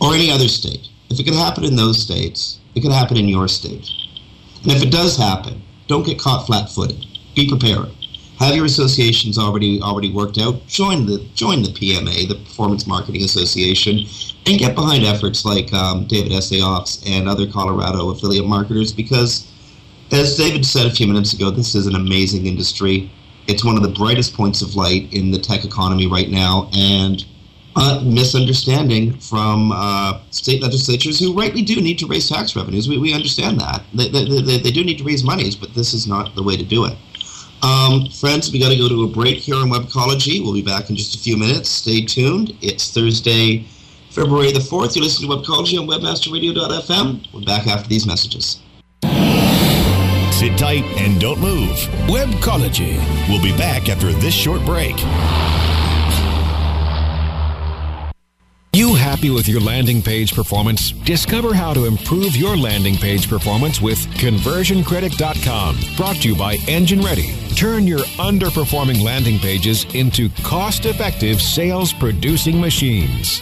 [0.02, 0.90] or any other state.
[1.10, 3.90] If it can happen in those states, it can happen in your state.
[4.64, 7.06] And if it does happen, don't get caught flat-footed.
[7.36, 7.90] Be prepared.
[8.40, 10.68] Have your associations already already worked out?
[10.68, 14.06] Join the join the PMA, the Performance Marketing Association,
[14.46, 19.52] and get behind efforts like um, David Asseoff's and other Colorado affiliate marketers because
[20.12, 23.12] as David said a few minutes ago, this is an amazing industry.
[23.48, 27.26] It's one of the brightest points of light in the tech economy right now, and
[27.76, 32.90] uh, misunderstanding from uh, state legislatures who rightly do need to raise tax revenues.
[32.90, 33.84] We, we understand that.
[33.94, 36.58] They, they, they, they do need to raise monies, but this is not the way
[36.58, 36.96] to do it.
[37.62, 40.42] Um, friends, we got to go to a break here on Webcology.
[40.42, 41.70] We'll be back in just a few minutes.
[41.70, 42.56] Stay tuned.
[42.62, 43.68] It's Thursday,
[44.12, 44.96] February the 4th.
[44.96, 47.34] You're listening to Webcology on WebmasterRadio.fm.
[47.34, 48.62] We're back after these messages.
[50.68, 51.78] Tight and don't move.
[52.10, 52.98] Webcology.
[53.30, 54.98] We'll be back after this short break.
[58.74, 60.92] You happy with your landing page performance?
[60.92, 65.78] Discover how to improve your landing page performance with conversioncritic.com.
[65.96, 67.34] Brought to you by Engine Ready.
[67.56, 73.42] Turn your underperforming landing pages into cost effective sales producing machines.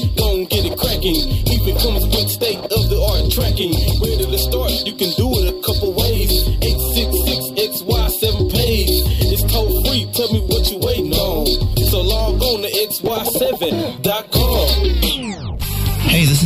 [2.31, 3.75] State of the art tracking.
[3.99, 4.71] Ready to start?
[4.87, 6.31] You can do it a couple ways.
[6.63, 9.03] 866XY7 page.
[9.31, 10.07] It's toll free.
[10.15, 11.45] Tell me what you waiting on.
[11.91, 14.40] So log on to XY7 BruceClay.com.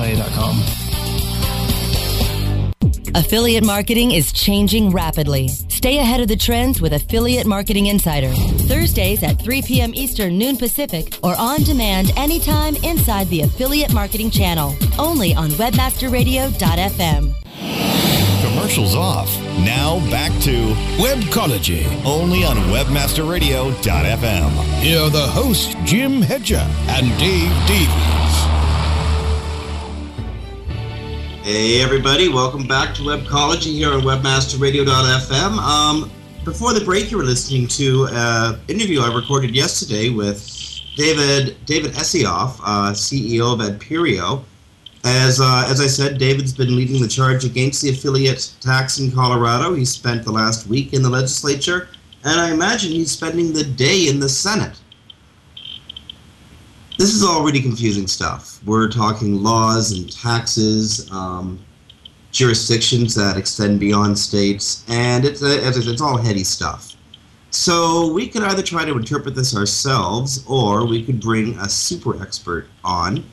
[0.00, 0.62] bruceclay.com.
[3.14, 5.48] Affiliate marketing is changing rapidly.
[5.48, 8.32] Stay ahead of the trends with Affiliate Marketing Insider.
[8.32, 9.92] Thursdays at 3 p.m.
[9.94, 14.76] Eastern, noon Pacific, or on demand anytime inside the Affiliate Marketing channel.
[14.98, 17.34] Only on WebmasterRadio.fm.
[18.46, 19.28] Commercials off.
[19.58, 20.72] Now back to
[21.02, 21.84] Webcology.
[22.04, 24.50] Only on WebmasterRadio.fm.
[24.80, 28.19] Here are the hosts, Jim Hedger and Dave Davies.
[31.42, 35.56] Hey everybody, welcome back to Webcology here on WebmasterRadio.fm.
[35.56, 36.10] Um,
[36.44, 40.46] before the break, you were listening to an interview I recorded yesterday with
[40.96, 44.44] David David Asseoff, uh, CEO of Adperio.
[45.04, 49.10] As uh, as I said, David's been leading the charge against the affiliate tax in
[49.10, 49.74] Colorado.
[49.74, 51.88] He spent the last week in the legislature,
[52.22, 54.78] and I imagine he's spending the day in the Senate.
[57.00, 58.60] This is already confusing stuff.
[58.66, 61.58] We're talking laws and taxes, um,
[62.30, 66.94] jurisdictions that extend beyond states, and it's, uh, it's all heady stuff.
[67.52, 72.20] So we could either try to interpret this ourselves, or we could bring a super
[72.20, 73.24] expert on.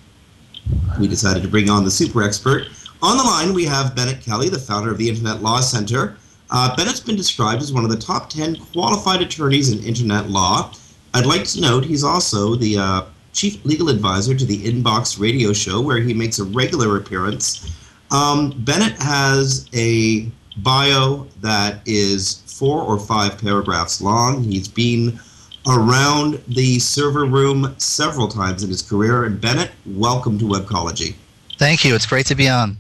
[0.98, 2.70] We decided to bring on the super expert.
[3.02, 6.16] On the line, we have Bennett Kelley, the founder of the Internet Law Center.
[6.52, 10.72] Uh, Bennett's been described as one of the top 10 qualified attorneys in internet law.
[11.14, 13.02] I'd like to note he's also the uh,
[13.38, 17.72] chief legal advisor to the Inbox radio show, where he makes a regular appearance.
[18.10, 20.28] Um, Bennett has a
[20.58, 24.44] bio that is four or five paragraphs long.
[24.44, 25.20] He's been
[25.68, 29.26] around the server room several times in his career.
[29.26, 31.14] And Bennett, welcome to Webcology.
[31.60, 31.94] Thank you.
[31.94, 32.78] It's great to be on.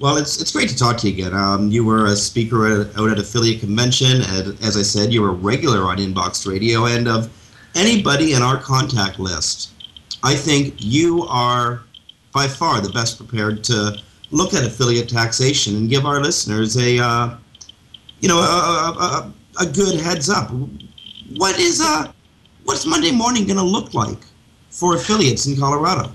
[0.00, 1.38] Well, it's it's great to talk to you again.
[1.38, 5.22] Um, you were a speaker at, out at affiliate convention, and as I said, you
[5.22, 7.30] were a regular on Inbox Radio, and of
[7.74, 9.70] anybody in our contact list,
[10.22, 11.82] I think you are
[12.32, 13.98] by far the best prepared to
[14.30, 17.36] look at affiliate taxation and give our listeners a, uh,
[18.20, 20.50] you know, a, a, a, good heads up.
[21.36, 22.12] What is uh,
[22.64, 24.18] what's Monday morning going to look like
[24.70, 26.12] for affiliates in Colorado?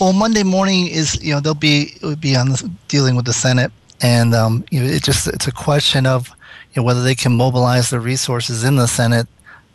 [0.00, 3.32] Well, Monday morning is you know they'll be will be on the, dealing with the
[3.32, 6.28] Senate, and um, you know it just it's a question of
[6.74, 9.26] you know, whether they can mobilize the resources in the Senate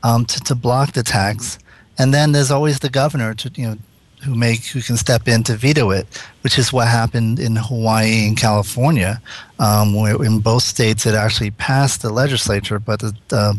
[0.03, 1.57] um, to to block the tax,
[1.97, 3.77] and then there's always the governor to you know
[4.23, 6.07] who make who can step in to veto it,
[6.41, 9.21] which is what happened in Hawaii and California,
[9.59, 13.53] um, where in both states it actually passed the legislature, but the uh,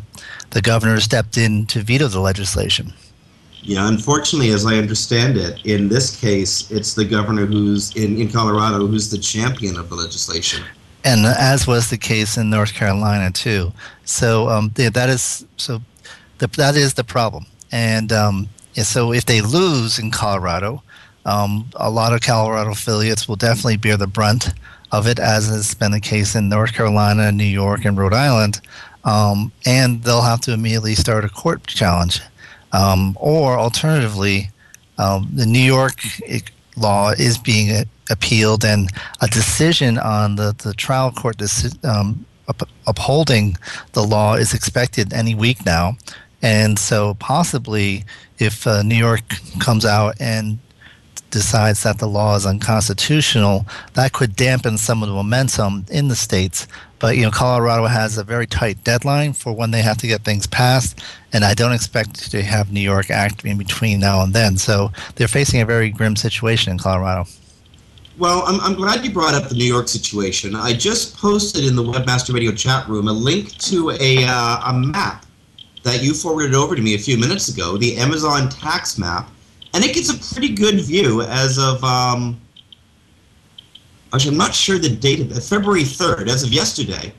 [0.51, 2.93] the governor stepped in to veto the legislation.
[3.63, 8.31] Yeah, unfortunately, as I understand it, in this case, it's the governor who's in, in
[8.31, 10.63] Colorado who's the champion of the legislation.
[11.05, 13.73] And as was the case in North Carolina too.
[14.05, 15.81] So um, yeah, that is so
[16.39, 17.47] the, that is the problem.
[17.73, 20.83] And um, so if they lose in Colorado,
[21.25, 24.51] um, a lot of Colorado affiliates will definitely bear the brunt
[24.93, 28.61] of it, as has been the case in North Carolina, New York, and Rhode Island.
[29.05, 32.21] Um, and they'll have to immediately start a court challenge.
[32.73, 34.51] Um, or alternatively,
[34.99, 36.01] um, the New York
[36.77, 38.91] law is being appealed, and
[39.21, 43.57] a decision on the, the trial court deci- um, up- upholding
[43.93, 45.97] the law is expected any week now.
[46.43, 48.05] And so, possibly,
[48.39, 49.23] if uh, New York
[49.59, 50.59] comes out and
[51.31, 56.17] decides that the law is unconstitutional, that could dampen some of the momentum in the
[56.17, 56.67] states.
[56.99, 60.25] But you know, Colorado has a very tight deadline for when they have to get
[60.25, 61.01] things passed,
[61.33, 64.57] and I don't expect to have New York act in between now and then.
[64.57, 67.29] So they're facing a very grim situation in Colorado.
[68.19, 70.55] Well, I'm, I'm glad you brought up the New York situation.
[70.55, 74.73] I just posted in the Webmaster Radio chat room a link to a, uh, a
[74.73, 75.26] map
[75.87, 79.31] that you forwarded over to me a few minutes ago, the Amazon tax map,
[79.73, 81.83] and it gets a pretty good view as of.
[81.85, 82.41] Um,
[84.13, 87.13] actually, I'm not sure the date of February 3rd, as of yesterday,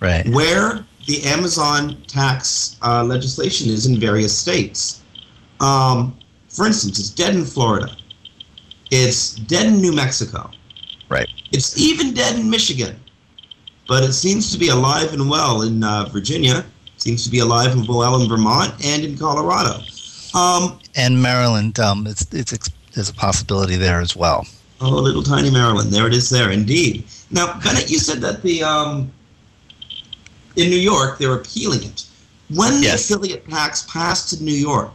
[0.00, 0.28] right?
[0.30, 5.00] Where the Amazon tax uh, legislation is in various states.
[5.60, 7.96] Um, for instance, it's dead in Florida.
[8.90, 10.50] It's dead in New Mexico.
[11.08, 11.28] Right.
[11.52, 12.98] It's even dead in Michigan,
[13.86, 16.64] but it seems to be alive and well in uh, Virginia.
[16.98, 19.80] Seems to be alive and well in Vermont and in Colorado.
[20.34, 24.46] Um, and Maryland, um, it's, it's, it's, there's a possibility there as well.
[24.80, 25.90] Oh, little tiny Maryland.
[25.92, 27.04] There it is there, indeed.
[27.30, 29.10] Now, Bennett, you said that the um,
[30.56, 32.04] in New York they're appealing it.
[32.50, 34.94] When the affiliate tax passed in New York,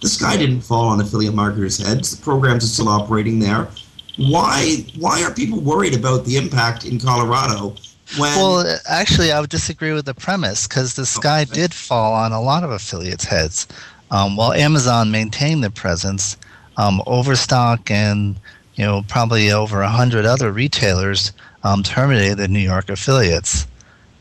[0.00, 2.16] the sky didn't fall on affiliate marketers' heads.
[2.16, 3.68] The programs are still operating there.
[4.16, 7.76] Why why are people worried about the impact in Colorado
[8.18, 12.32] when Well, actually, I would disagree with the premise because the sky did fall on
[12.32, 13.66] a lot of affiliates' heads.
[14.10, 16.36] Um, while Amazon maintained their presence,
[16.76, 18.36] um, Overstock and
[18.74, 21.32] you know probably over a hundred other retailers
[21.62, 23.66] um, terminated their New York affiliates,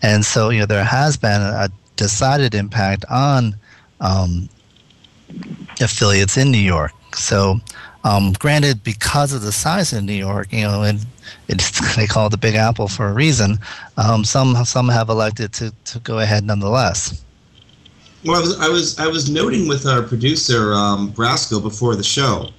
[0.01, 3.55] and so you know there has been a decided impact on
[3.99, 4.47] um,
[5.81, 6.93] affiliates in New York.
[7.13, 7.59] So,
[8.03, 11.05] um, granted, because of the size of New York, you know, and
[11.47, 13.57] it's they call it the Big Apple for a reason.
[13.97, 17.23] Um, some some have elected to, to go ahead nonetheless.
[18.25, 22.03] Well, I was I was I was noting with our producer um, Brasco before the
[22.03, 22.49] show.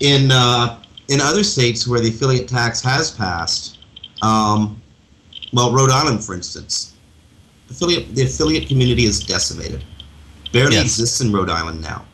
[0.00, 3.78] In uh, in other states where the affiliate tax has passed,
[4.22, 4.80] um,
[5.52, 6.94] well, Rhode Island, for instance,
[7.70, 9.84] affiliate the affiliate community is decimated.
[10.52, 10.84] Barely Yes.
[10.84, 12.04] exists in Rhode Island now.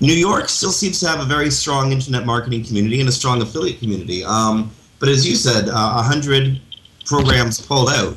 [0.00, 3.42] New York still seems to have a very strong internet marketing community and a strong
[3.42, 4.24] affiliate community.
[4.24, 6.60] Um, but as you said, uh, hundred
[7.04, 8.16] programs pulled out.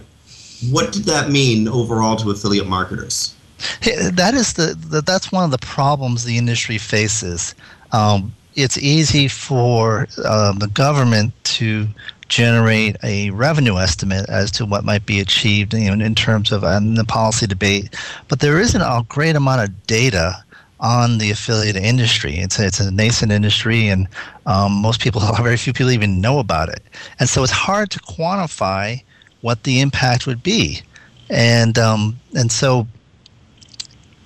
[0.69, 3.36] What did that mean overall to affiliate marketers?
[3.81, 7.55] That is the, the that's one of the problems the industry faces.
[7.91, 11.88] Um, it's easy for um, the government to
[12.27, 16.63] generate a revenue estimate as to what might be achieved you know, in terms of
[16.63, 17.95] um, the policy debate,
[18.27, 20.42] but there isn't a great amount of data
[20.84, 22.36] on the affiliate industry.
[22.36, 24.07] It's a, it's a nascent industry, and
[24.45, 26.84] um, most people, very few people, even know about it.
[27.19, 29.01] And so it's hard to quantify
[29.41, 30.81] what the impact would be.
[31.29, 32.86] And um, and so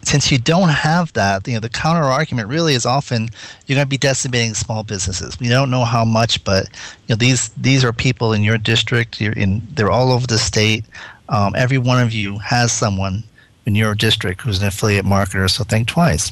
[0.01, 3.30] since you don't have that, you know, the counter argument really is often
[3.66, 5.38] you're going to be decimating small businesses.
[5.39, 6.66] We don't know how much, but
[7.08, 9.22] you know, these these are people in your district.
[9.22, 10.86] You're in, they're all over the state.
[11.30, 13.24] Um, every one of you has someone
[13.68, 16.32] in your district who's an affiliate marketer, so think twice.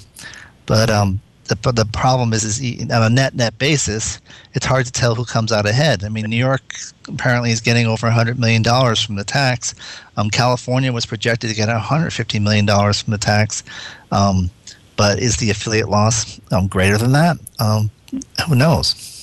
[0.65, 4.19] But um, the the problem is, is on a net net basis,
[4.53, 6.03] it's hard to tell who comes out ahead.
[6.03, 6.63] I mean, New York
[7.07, 9.75] apparently is getting over 100 million dollars from the tax.
[10.17, 13.63] Um, California was projected to get 150 million dollars from the tax.
[14.11, 14.49] Um,
[14.95, 17.37] but is the affiliate loss um, greater than that?
[17.59, 17.91] Um,
[18.47, 19.14] who knows?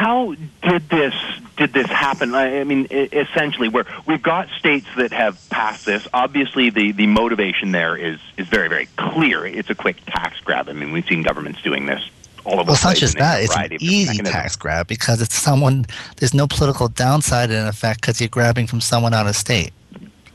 [0.00, 1.14] How did this
[1.58, 2.34] did this happen?
[2.34, 6.08] I I mean, essentially, where we've got states that have passed this.
[6.14, 9.44] Obviously, the, the motivation there is is very very clear.
[9.44, 10.70] It's a quick tax grab.
[10.70, 12.02] I mean, we've seen governments doing this
[12.46, 14.30] all over Well, it's the not place just that; it's an easy mechanisms.
[14.30, 15.84] tax grab because it's someone.
[16.16, 19.72] There's no political downside in effect because you're grabbing from someone out of state.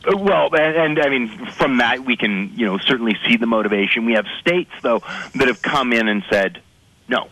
[0.08, 3.48] Uh, Well, and, and I mean, from that we can, you know, certainly see the
[3.48, 4.06] motivation.
[4.06, 5.02] We have states though
[5.34, 6.62] that have come in and said
[7.08, 7.30] no.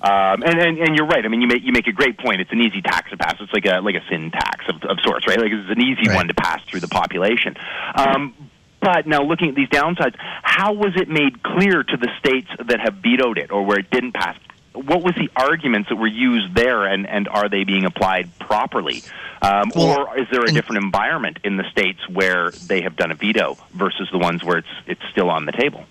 [0.00, 1.24] Um, and, and and you're right.
[1.24, 2.40] I mean, you make you make a great point.
[2.40, 3.34] It's an easy tax to pass.
[3.40, 5.38] It's like a like a sin tax of, of sorts, right?
[5.38, 7.56] Like it's an easy one to pass through the population.
[7.94, 8.34] Um,
[8.80, 12.78] but now looking at these downsides, how was it made clear to the states that
[12.80, 14.38] have vetoed it or where it didn't pass?
[14.72, 19.02] What was the arguments that were used there, and, and are they being applied properly?
[19.42, 23.10] Um, Well, or is there a different environment in the states where they have done
[23.10, 25.84] a veto versus the ones where it's it's still on the table?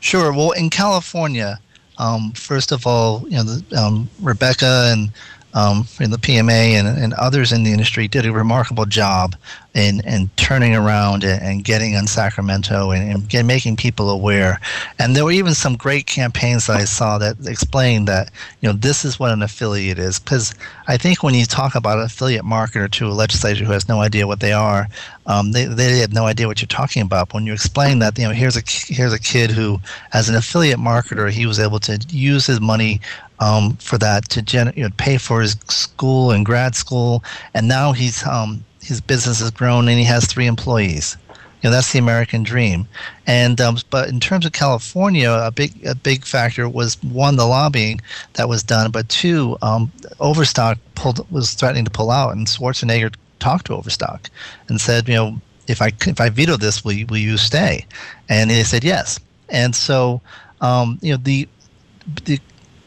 [0.00, 0.32] Sure.
[0.32, 1.60] Well, in California,
[1.98, 5.10] um, first of all, you know, the, um, Rebecca and
[5.56, 9.34] um, from the PMA and, and others in the industry did a remarkable job
[9.72, 14.60] in, in turning around and, and getting on Sacramento and, and get, making people aware.
[14.98, 18.30] And there were even some great campaigns that I saw that explained that,
[18.60, 20.18] you know, this is what an affiliate is.
[20.18, 20.54] Because
[20.88, 24.00] I think when you talk about an affiliate marketer to a legislator who has no
[24.02, 24.88] idea what they are,
[25.26, 27.32] um, they, they have no idea what you're talking about.
[27.34, 29.80] When you explain that, you know, here's a here's a kid who,
[30.12, 33.00] as an affiliate marketer, he was able to use his money
[33.40, 37.22] um, for that to gen- you know, pay for his school and grad school,
[37.54, 41.16] and now he's um, his business has grown and he has three employees.
[41.62, 42.86] You know, that's the American dream.
[43.26, 47.46] And um, but in terms of California, a big a big factor was one the
[47.46, 48.00] lobbying
[48.34, 53.14] that was done, but two, um, Overstock pulled was threatening to pull out, and Schwarzenegger
[53.38, 54.30] talked to Overstock
[54.68, 57.86] and said, you know, if I if I veto this, will you, will you stay?
[58.28, 59.18] And they said yes.
[59.48, 60.20] And so,
[60.60, 61.48] um, you know, the
[62.24, 62.40] the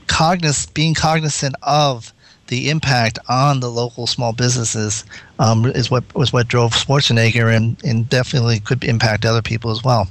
[0.09, 2.13] cognis being cognizant of
[2.47, 5.05] the impact on the local small businesses
[5.37, 9.83] um, is what was what drove Schwarzenegger and, and definitely could impact other people as
[9.83, 10.07] well.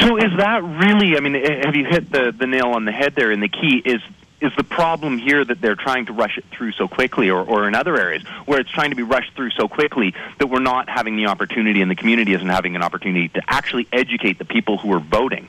[0.00, 1.16] So is that really?
[1.16, 3.30] I mean, have you hit the the nail on the head there?
[3.30, 4.02] And the key is
[4.40, 7.66] is the problem here that they're trying to rush it through so quickly, or, or
[7.66, 10.88] in other areas where it's trying to be rushed through so quickly that we're not
[10.88, 14.76] having the opportunity and the community isn't having an opportunity to actually educate the people
[14.76, 15.48] who are voting?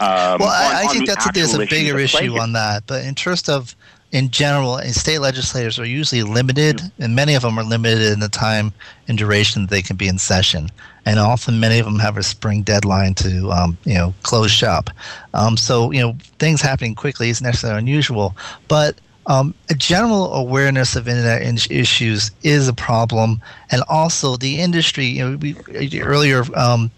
[0.00, 2.38] Um, well, I, on, I think that's a, there's a bigger issues at play issue
[2.38, 2.84] on that.
[2.86, 3.74] But in terms of,
[4.12, 8.28] in general, state legislators are usually limited, and many of them are limited in the
[8.28, 8.72] time
[9.06, 10.70] and duration that they can be in session.
[11.04, 14.90] And often, many of them have a spring deadline to, um, you know, close shop.
[15.34, 18.36] Um, so, you know, things happening quickly isn't necessarily unusual.
[18.68, 24.58] But um, a general awareness of internet in- issues is a problem, and also the
[24.58, 25.06] industry.
[25.06, 26.90] You know, we earlier um,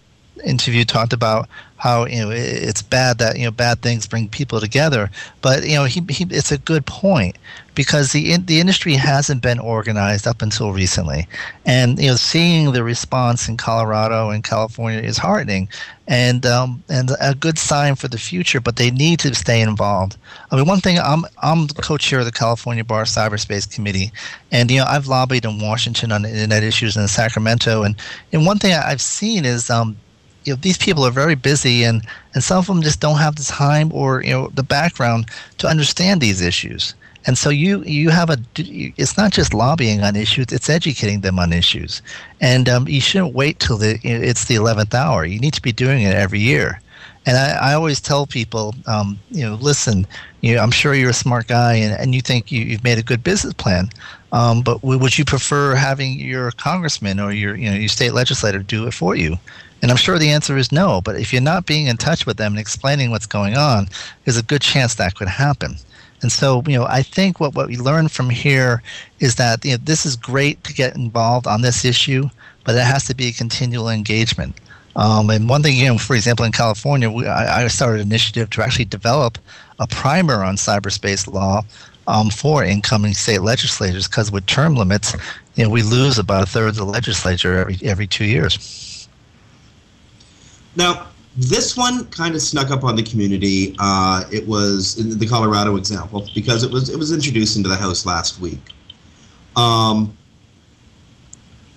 [0.45, 1.49] interview talked about
[1.81, 5.09] how you know it's bad that you know bad things bring people together,
[5.41, 7.35] but you know he, he it's a good point
[7.73, 11.27] because the in, the industry hasn't been organized up until recently,
[11.65, 15.67] and you know seeing the response in Colorado and California is heartening,
[16.07, 18.61] and um, and a good sign for the future.
[18.61, 20.17] But they need to stay involved.
[20.51, 24.11] I mean, one thing I'm I'm co-chair of the California Bar Cyberspace Committee,
[24.51, 27.95] and you know I've lobbied in Washington on internet issues in Sacramento, and
[28.31, 29.97] and one thing I've seen is um,
[30.43, 33.35] you know these people are very busy and and some of them just don't have
[33.35, 35.25] the time or you know the background
[35.57, 40.15] to understand these issues and so you you have a it's not just lobbying on
[40.15, 42.01] issues it's educating them on issues
[42.39, 45.71] and um, you shouldn't wait till the it's the 11th hour you need to be
[45.71, 46.79] doing it every year
[47.25, 50.07] and I, I always tell people, um, you know, listen,
[50.41, 52.97] you know, I'm sure you're a smart guy and, and you think you, you've made
[52.97, 53.89] a good business plan.
[54.31, 58.59] Um, but would you prefer having your congressman or your, you know, your state legislator
[58.59, 59.37] do it for you?
[59.81, 61.01] And I'm sure the answer is no.
[61.01, 63.87] But if you're not being in touch with them and explaining what's going on,
[64.23, 65.75] there's a good chance that could happen.
[66.21, 68.83] And so, you know, I think what, what we learn from here
[69.19, 72.29] is that you know, this is great to get involved on this issue,
[72.63, 74.55] but it has to be a continual engagement.
[74.95, 78.07] Um, and one thing, you know, for example, in California, we, I, I started an
[78.07, 79.37] initiative to actually develop
[79.79, 81.61] a primer on cyberspace law
[82.07, 85.15] um, for incoming state legislators because with term limits,
[85.55, 88.90] you know, we lose about a third of the legislature every every two years.
[90.75, 91.07] Now,
[91.37, 93.75] this one kind of snuck up on the community.
[93.79, 98.05] Uh, it was the Colorado example because it was it was introduced into the House
[98.05, 98.59] last week.
[99.55, 100.17] Um,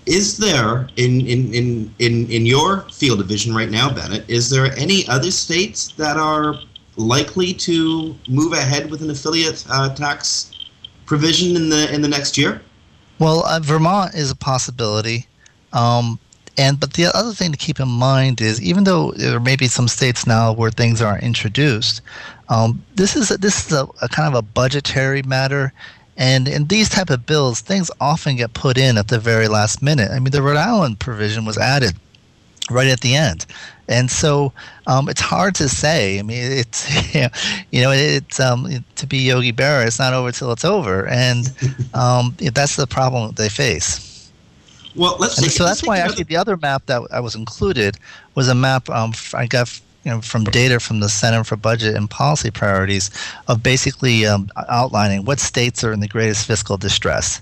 [0.05, 4.49] is there in, in, in, in, in your field of vision right now, Bennett, is
[4.49, 6.55] there any other states that are
[6.95, 10.51] likely to move ahead with an affiliate uh, tax
[11.05, 12.61] provision in the in the next year?
[13.19, 15.27] Well, uh, Vermont is a possibility.
[15.73, 16.19] Um,
[16.57, 19.67] and but the other thing to keep in mind is even though there may be
[19.67, 22.01] some states now where things are introduced,
[22.49, 25.73] um, this is a, this is a, a kind of a budgetary matter.
[26.17, 29.81] And in these type of bills, things often get put in at the very last
[29.81, 30.11] minute.
[30.11, 31.95] I mean, the Rhode Island provision was added
[32.71, 33.45] right at the end,
[33.89, 34.53] and so
[34.87, 36.17] um, it's hard to say.
[36.17, 37.29] I mean, it's you know,
[37.71, 41.51] you know it's um, to be Yogi Berra, it's not over till it's over, and
[41.93, 44.14] um, that's the problem that they face.
[44.95, 45.37] Well, let's.
[45.37, 47.97] And take- so let's that's why another- actually the other map that I was included
[48.35, 51.95] was a map um, I got you know, from data from the Center for Budget
[51.95, 53.09] and Policy Priorities
[53.47, 57.41] of basically um, outlining what states are in the greatest fiscal distress,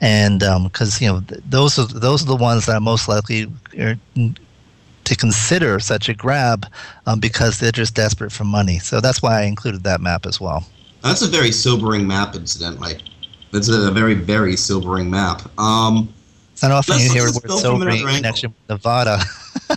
[0.00, 3.50] and because you know th- those are those are the ones that are most likely
[3.78, 3.96] er,
[5.04, 6.66] to consider such a grab
[7.06, 8.78] um, because they're just desperate for money.
[8.78, 10.64] So that's why I included that map as well.
[11.02, 12.98] That's a very sobering map, incidentally.
[13.52, 15.42] That's a very, very sobering map.
[15.58, 16.12] Um,
[16.62, 19.18] It's not often Let's you hear the word in connection with Nevada.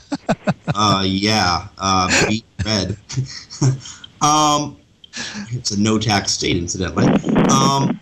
[0.75, 2.95] uh, yeah, uh, beat red.
[4.21, 4.77] um,
[5.49, 7.07] it's a no tax state, incidentally.
[7.49, 7.99] Um,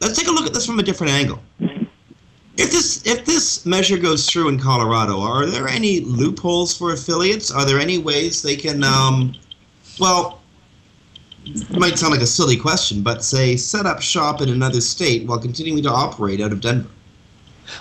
[0.00, 1.40] let's take a look at this from a different angle.
[1.60, 7.50] If this if this measure goes through in Colorado, are there any loopholes for affiliates?
[7.50, 9.34] Are there any ways they can, um,
[9.98, 10.40] well,
[11.44, 15.26] it might sound like a silly question, but say set up shop in another state
[15.26, 16.88] while continuing to operate out of Denver?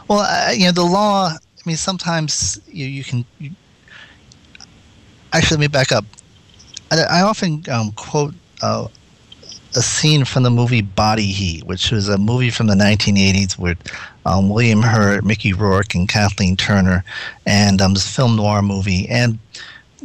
[0.07, 1.29] Well, uh, you know, the law.
[1.29, 3.25] I mean, sometimes you, you can.
[3.39, 3.51] You,
[5.33, 6.05] actually, let me back up.
[6.91, 8.87] I, I often um, quote uh,
[9.75, 13.77] a scene from the movie Body Heat, which was a movie from the 1980s with
[14.25, 17.03] um, William Hurt, Mickey Rourke, and Kathleen Turner,
[17.45, 19.07] and um, a film noir movie.
[19.09, 19.37] And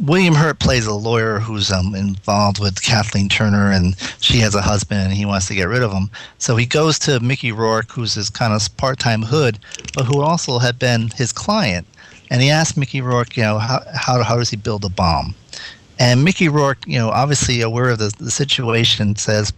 [0.01, 4.61] William Hurt plays a lawyer who's um, involved with Kathleen Turner, and she has a
[4.61, 6.09] husband, and he wants to get rid of him.
[6.37, 9.57] So he goes to Mickey Rourke, who's his kind of part-time hood,
[9.93, 11.87] but who also had been his client,
[12.29, 15.33] and he asks Mickey Rourke, you know, how how, how does he build a bomb?
[15.97, 19.53] And Mickey Rourke, you know, obviously aware of the, the situation, says,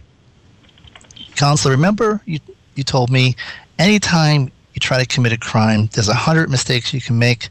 [1.34, 2.38] "Counselor, remember you
[2.76, 3.34] you told me
[3.78, 7.48] anytime you try to commit a crime, there's a hundred mistakes you can make,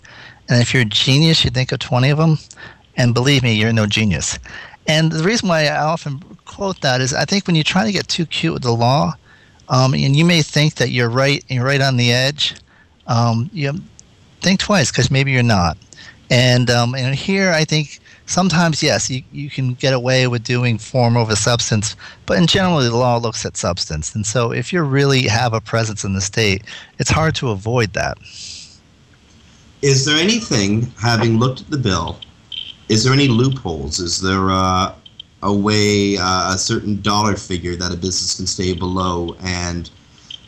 [0.48, 2.38] and if you're a genius, you think of twenty of them."
[2.98, 4.38] And believe me, you're no genius.
[4.88, 7.92] And the reason why I often quote that is I think when you're trying to
[7.92, 9.14] get too cute with the law,
[9.70, 12.56] um, and you may think that you're right, and you're right on the edge.
[13.06, 13.74] Um, you
[14.42, 15.78] think twice because maybe you're not.
[16.30, 20.78] And um, and here I think sometimes yes, you, you can get away with doing
[20.78, 21.96] form over substance,
[22.26, 24.14] but in general the law looks at substance.
[24.16, 26.64] And so if you really have a presence in the state,
[27.00, 28.18] it's hard to avoid that.
[29.82, 32.20] Is there anything, having looked at the bill,
[32.90, 34.00] is there any loopholes?
[34.00, 34.96] Is there uh,
[35.44, 39.90] a way, uh, a certain dollar figure that a business can stay below and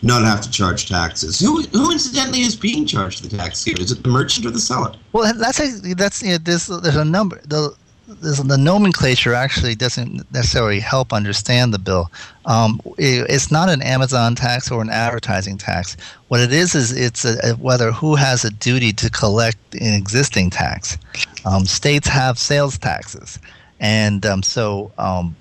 [0.01, 1.39] not have to charge taxes?
[1.39, 3.75] Who, who incidentally is being charged the tax here?
[3.79, 4.93] Is it the merchant or the seller?
[5.11, 7.75] Well, that's a, that's you know, there's there's a number the
[8.10, 12.12] the nomenclature actually doesn't necessarily help understand the bill.
[12.45, 15.95] Um, it, it's not an Amazon tax or an advertising tax.
[16.28, 19.93] What it is is it's a, a, whether who has a duty to collect an
[19.93, 20.97] existing tax.
[21.45, 23.39] Um, states have sales taxes,
[23.80, 25.36] and um, so um,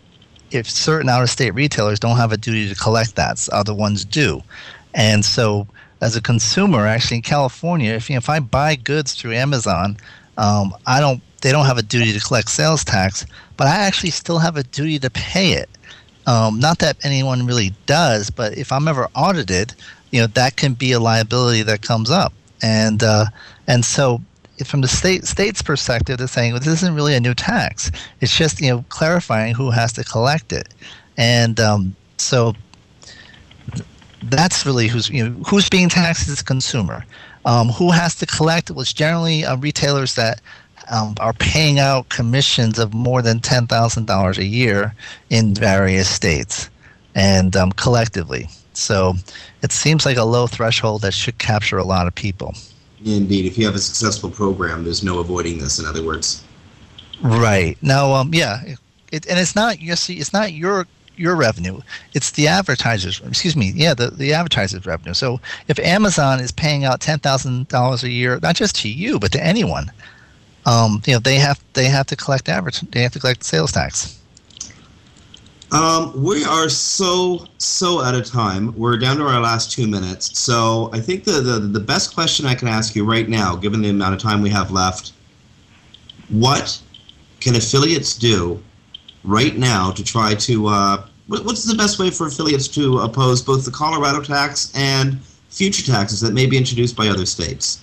[0.50, 4.42] if certain out-of-state retailers don't have a duty to collect that, other ones do,
[4.94, 5.66] and so
[6.00, 9.96] as a consumer, actually in California, if if I buy goods through Amazon,
[10.36, 13.26] um, I don't they don't have a duty to collect sales tax,
[13.56, 15.68] but I actually still have a duty to pay it.
[16.26, 19.74] Um, not that anyone really does, but if I'm ever audited,
[20.10, 22.32] you know that can be a liability that comes up,
[22.62, 23.26] and uh,
[23.66, 24.20] and so
[24.66, 27.90] from the state state's perspective, they're saying well, this isn't really a new tax.
[28.20, 30.68] It's just you know clarifying who has to collect it,
[31.16, 32.54] and um, so
[34.24, 37.04] that's really who's you know who's being taxed is the consumer.
[37.44, 38.70] Um, who has to collect?
[38.70, 40.40] Well, it's generally uh, retailers that
[40.90, 44.94] um, are paying out commissions of more than ten thousand dollars a year
[45.30, 46.70] in various states,
[47.14, 48.48] and um, collectively.
[48.74, 49.14] So
[49.62, 52.54] it seems like a low threshold that should capture a lot of people.
[53.04, 55.78] Indeed, if you have a successful program, there's no avoiding this.
[55.78, 56.42] In other words,
[57.22, 58.62] right now, um, yeah,
[59.12, 60.86] it, and it's not you see, it's not your
[61.16, 61.80] your revenue;
[62.14, 63.20] it's the advertisers.
[63.26, 65.14] Excuse me, yeah, the the advertisers' revenue.
[65.14, 69.18] So if Amazon is paying out ten thousand dollars a year, not just to you,
[69.18, 69.90] but to anyone,
[70.68, 73.72] um, you know, they have they have to collect average, they have to collect sales
[73.72, 74.20] tax.
[75.70, 78.76] Um, we are so so out of time.
[78.76, 80.38] We're down to our last two minutes.
[80.38, 83.80] So I think the, the the best question I can ask you right now, given
[83.80, 85.12] the amount of time we have left,
[86.28, 86.80] what
[87.40, 88.62] can affiliates do
[89.24, 93.64] right now to try to uh, what's the best way for affiliates to oppose both
[93.64, 95.18] the Colorado tax and
[95.58, 97.82] future taxes that may be introduced by other states?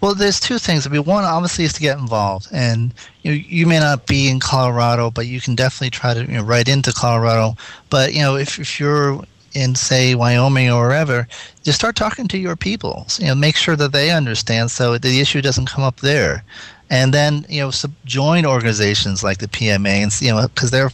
[0.00, 0.86] Well, there's two things.
[0.86, 4.28] I mean, one obviously is to get involved, and you know, you may not be
[4.28, 7.56] in Colorado, but you can definitely try to you know, write into Colorado.
[7.88, 11.26] But you know, if if you're in say Wyoming or wherever,
[11.62, 13.06] just start talking to your people.
[13.18, 16.44] You know, make sure that they understand so the issue doesn't come up there.
[16.90, 17.70] And then you know,
[18.04, 20.92] join organizations like the PMA, and you know, because they're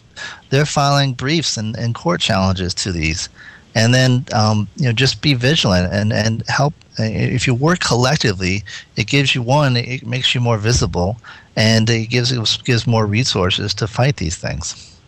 [0.51, 3.29] they're filing briefs and, and court challenges to these
[3.75, 6.75] and then um, you know just be vigilant and and help.
[6.99, 8.63] If you work collectively
[8.97, 11.17] it gives you one it makes you more visible
[11.57, 14.99] and it gives gives more resources to fight these things.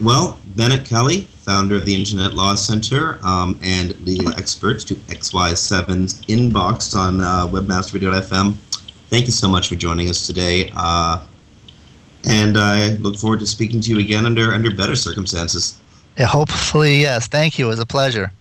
[0.00, 6.20] Well bennett kelley founder of the internet law center um, and legal experts to xy7's
[6.22, 8.54] inbox on uh, webmasterradio.fm
[9.10, 11.24] thank you so much for joining us today uh,
[12.28, 15.78] and i look forward to speaking to you again under under better circumstances
[16.18, 17.26] yeah, hopefully, yes.
[17.28, 17.66] Thank you.
[17.66, 18.32] It was a pleasure.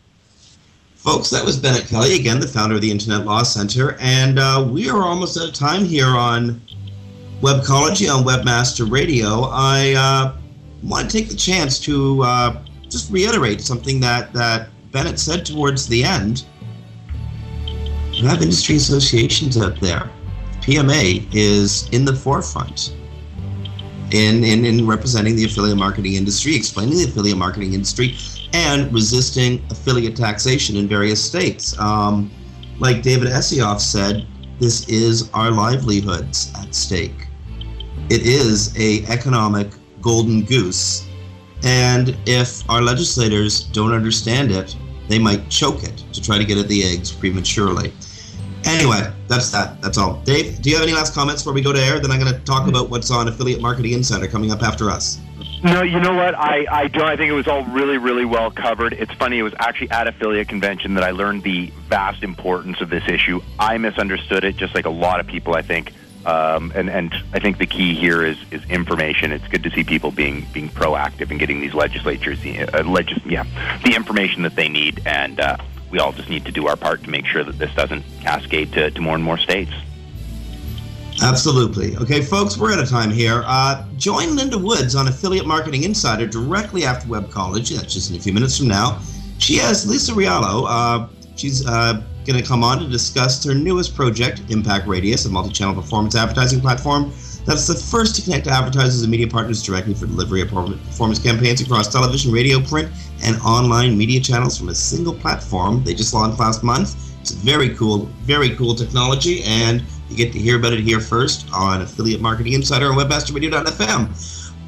[0.95, 3.95] Folks, that was Bennett Kelley, again, the founder of the Internet Law Center.
[3.99, 6.59] And uh, we are almost out of time here on
[7.41, 9.43] Webcology on Webmaster Radio.
[9.51, 10.37] I uh,
[10.83, 15.87] want to take the chance to uh, just reiterate something that, that Bennett said towards
[15.87, 16.45] the end.
[18.11, 20.09] You have industry associations out there.
[20.61, 22.95] PMA is in the forefront
[24.11, 28.15] in, in, in representing the affiliate marketing industry, explaining the affiliate marketing industry,
[28.53, 31.77] and resisting affiliate taxation in various states.
[31.79, 32.31] Um,
[32.79, 34.25] like David Asseoff said,
[34.59, 37.27] this is our livelihoods at stake.
[38.09, 39.67] It is a economic
[40.01, 41.05] golden goose,
[41.63, 44.75] and if our legislators don't understand it,
[45.07, 47.93] they might choke it to try to get at the eggs prematurely.
[48.67, 49.81] Anyway, that's that.
[49.81, 50.21] That's all.
[50.23, 51.99] Dave, do you have any last comments before we go to air?
[51.99, 55.19] Then I'm going to talk about what's on Affiliate Marketing Insider coming up after us.
[55.63, 56.35] No, you know what?
[56.35, 57.05] I, I don't.
[57.05, 58.93] I think it was all really, really well covered.
[58.93, 59.39] It's funny.
[59.39, 63.41] It was actually at affiliate convention that I learned the vast importance of this issue.
[63.57, 65.55] I misunderstood it, just like a lot of people.
[65.55, 65.93] I think,
[66.27, 69.31] um, and and I think the key here is is information.
[69.31, 73.45] It's good to see people being being proactive and getting these legislatures, uh, legis- yeah,
[73.83, 75.01] the information that they need.
[75.07, 75.57] And uh,
[75.91, 78.73] we all just need to do our part to make sure that this doesn't cascade
[78.73, 79.71] to, to more and more states.
[81.21, 81.95] Absolutely.
[81.97, 83.43] Okay, folks, we're out of time here.
[83.45, 87.75] Uh, join Linda Woods on Affiliate Marketing Insider directly after Webcology.
[87.75, 88.99] That's just in a few minutes from now.
[89.39, 90.65] She has Lisa Riolo.
[90.67, 95.29] Uh, she's uh, going to come on to discuss her newest project, Impact Radius, a
[95.29, 97.11] multi channel performance advertising platform
[97.47, 101.61] that's the first to connect advertisers and media partners directly for delivery of performance campaigns
[101.61, 102.91] across television, radio, print,
[103.23, 105.81] and online media channels from a single platform.
[105.85, 106.95] They just launched last month.
[107.21, 111.47] It's very cool, very cool technology, and you get to hear about it here first
[111.53, 114.09] on Affiliate Marketing Insider on WebmasterRadio.fm.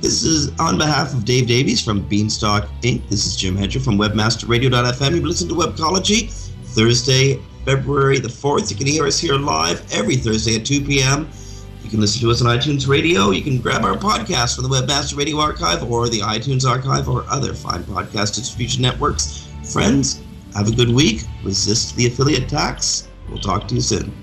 [0.02, 3.10] This is on behalf of Dave Davies from Beanstalk Inc.
[3.10, 5.16] This is Jim Hedger from WebmasterRadio.fm.
[5.16, 6.32] You've listened to Webcology
[6.68, 8.72] Thursday, February the 4th.
[8.72, 11.28] You can hear us here live every Thursday at 2 p.m.
[11.90, 13.32] You can listen to us on iTunes Radio.
[13.32, 17.26] You can grab our podcast from the Webmaster Radio Archive or the iTunes Archive or
[17.28, 19.48] other fine podcast distribution networks.
[19.74, 20.22] Friends,
[20.54, 21.24] have a good week.
[21.44, 23.08] Resist the affiliate tax.
[23.28, 24.14] We'll talk to you soon.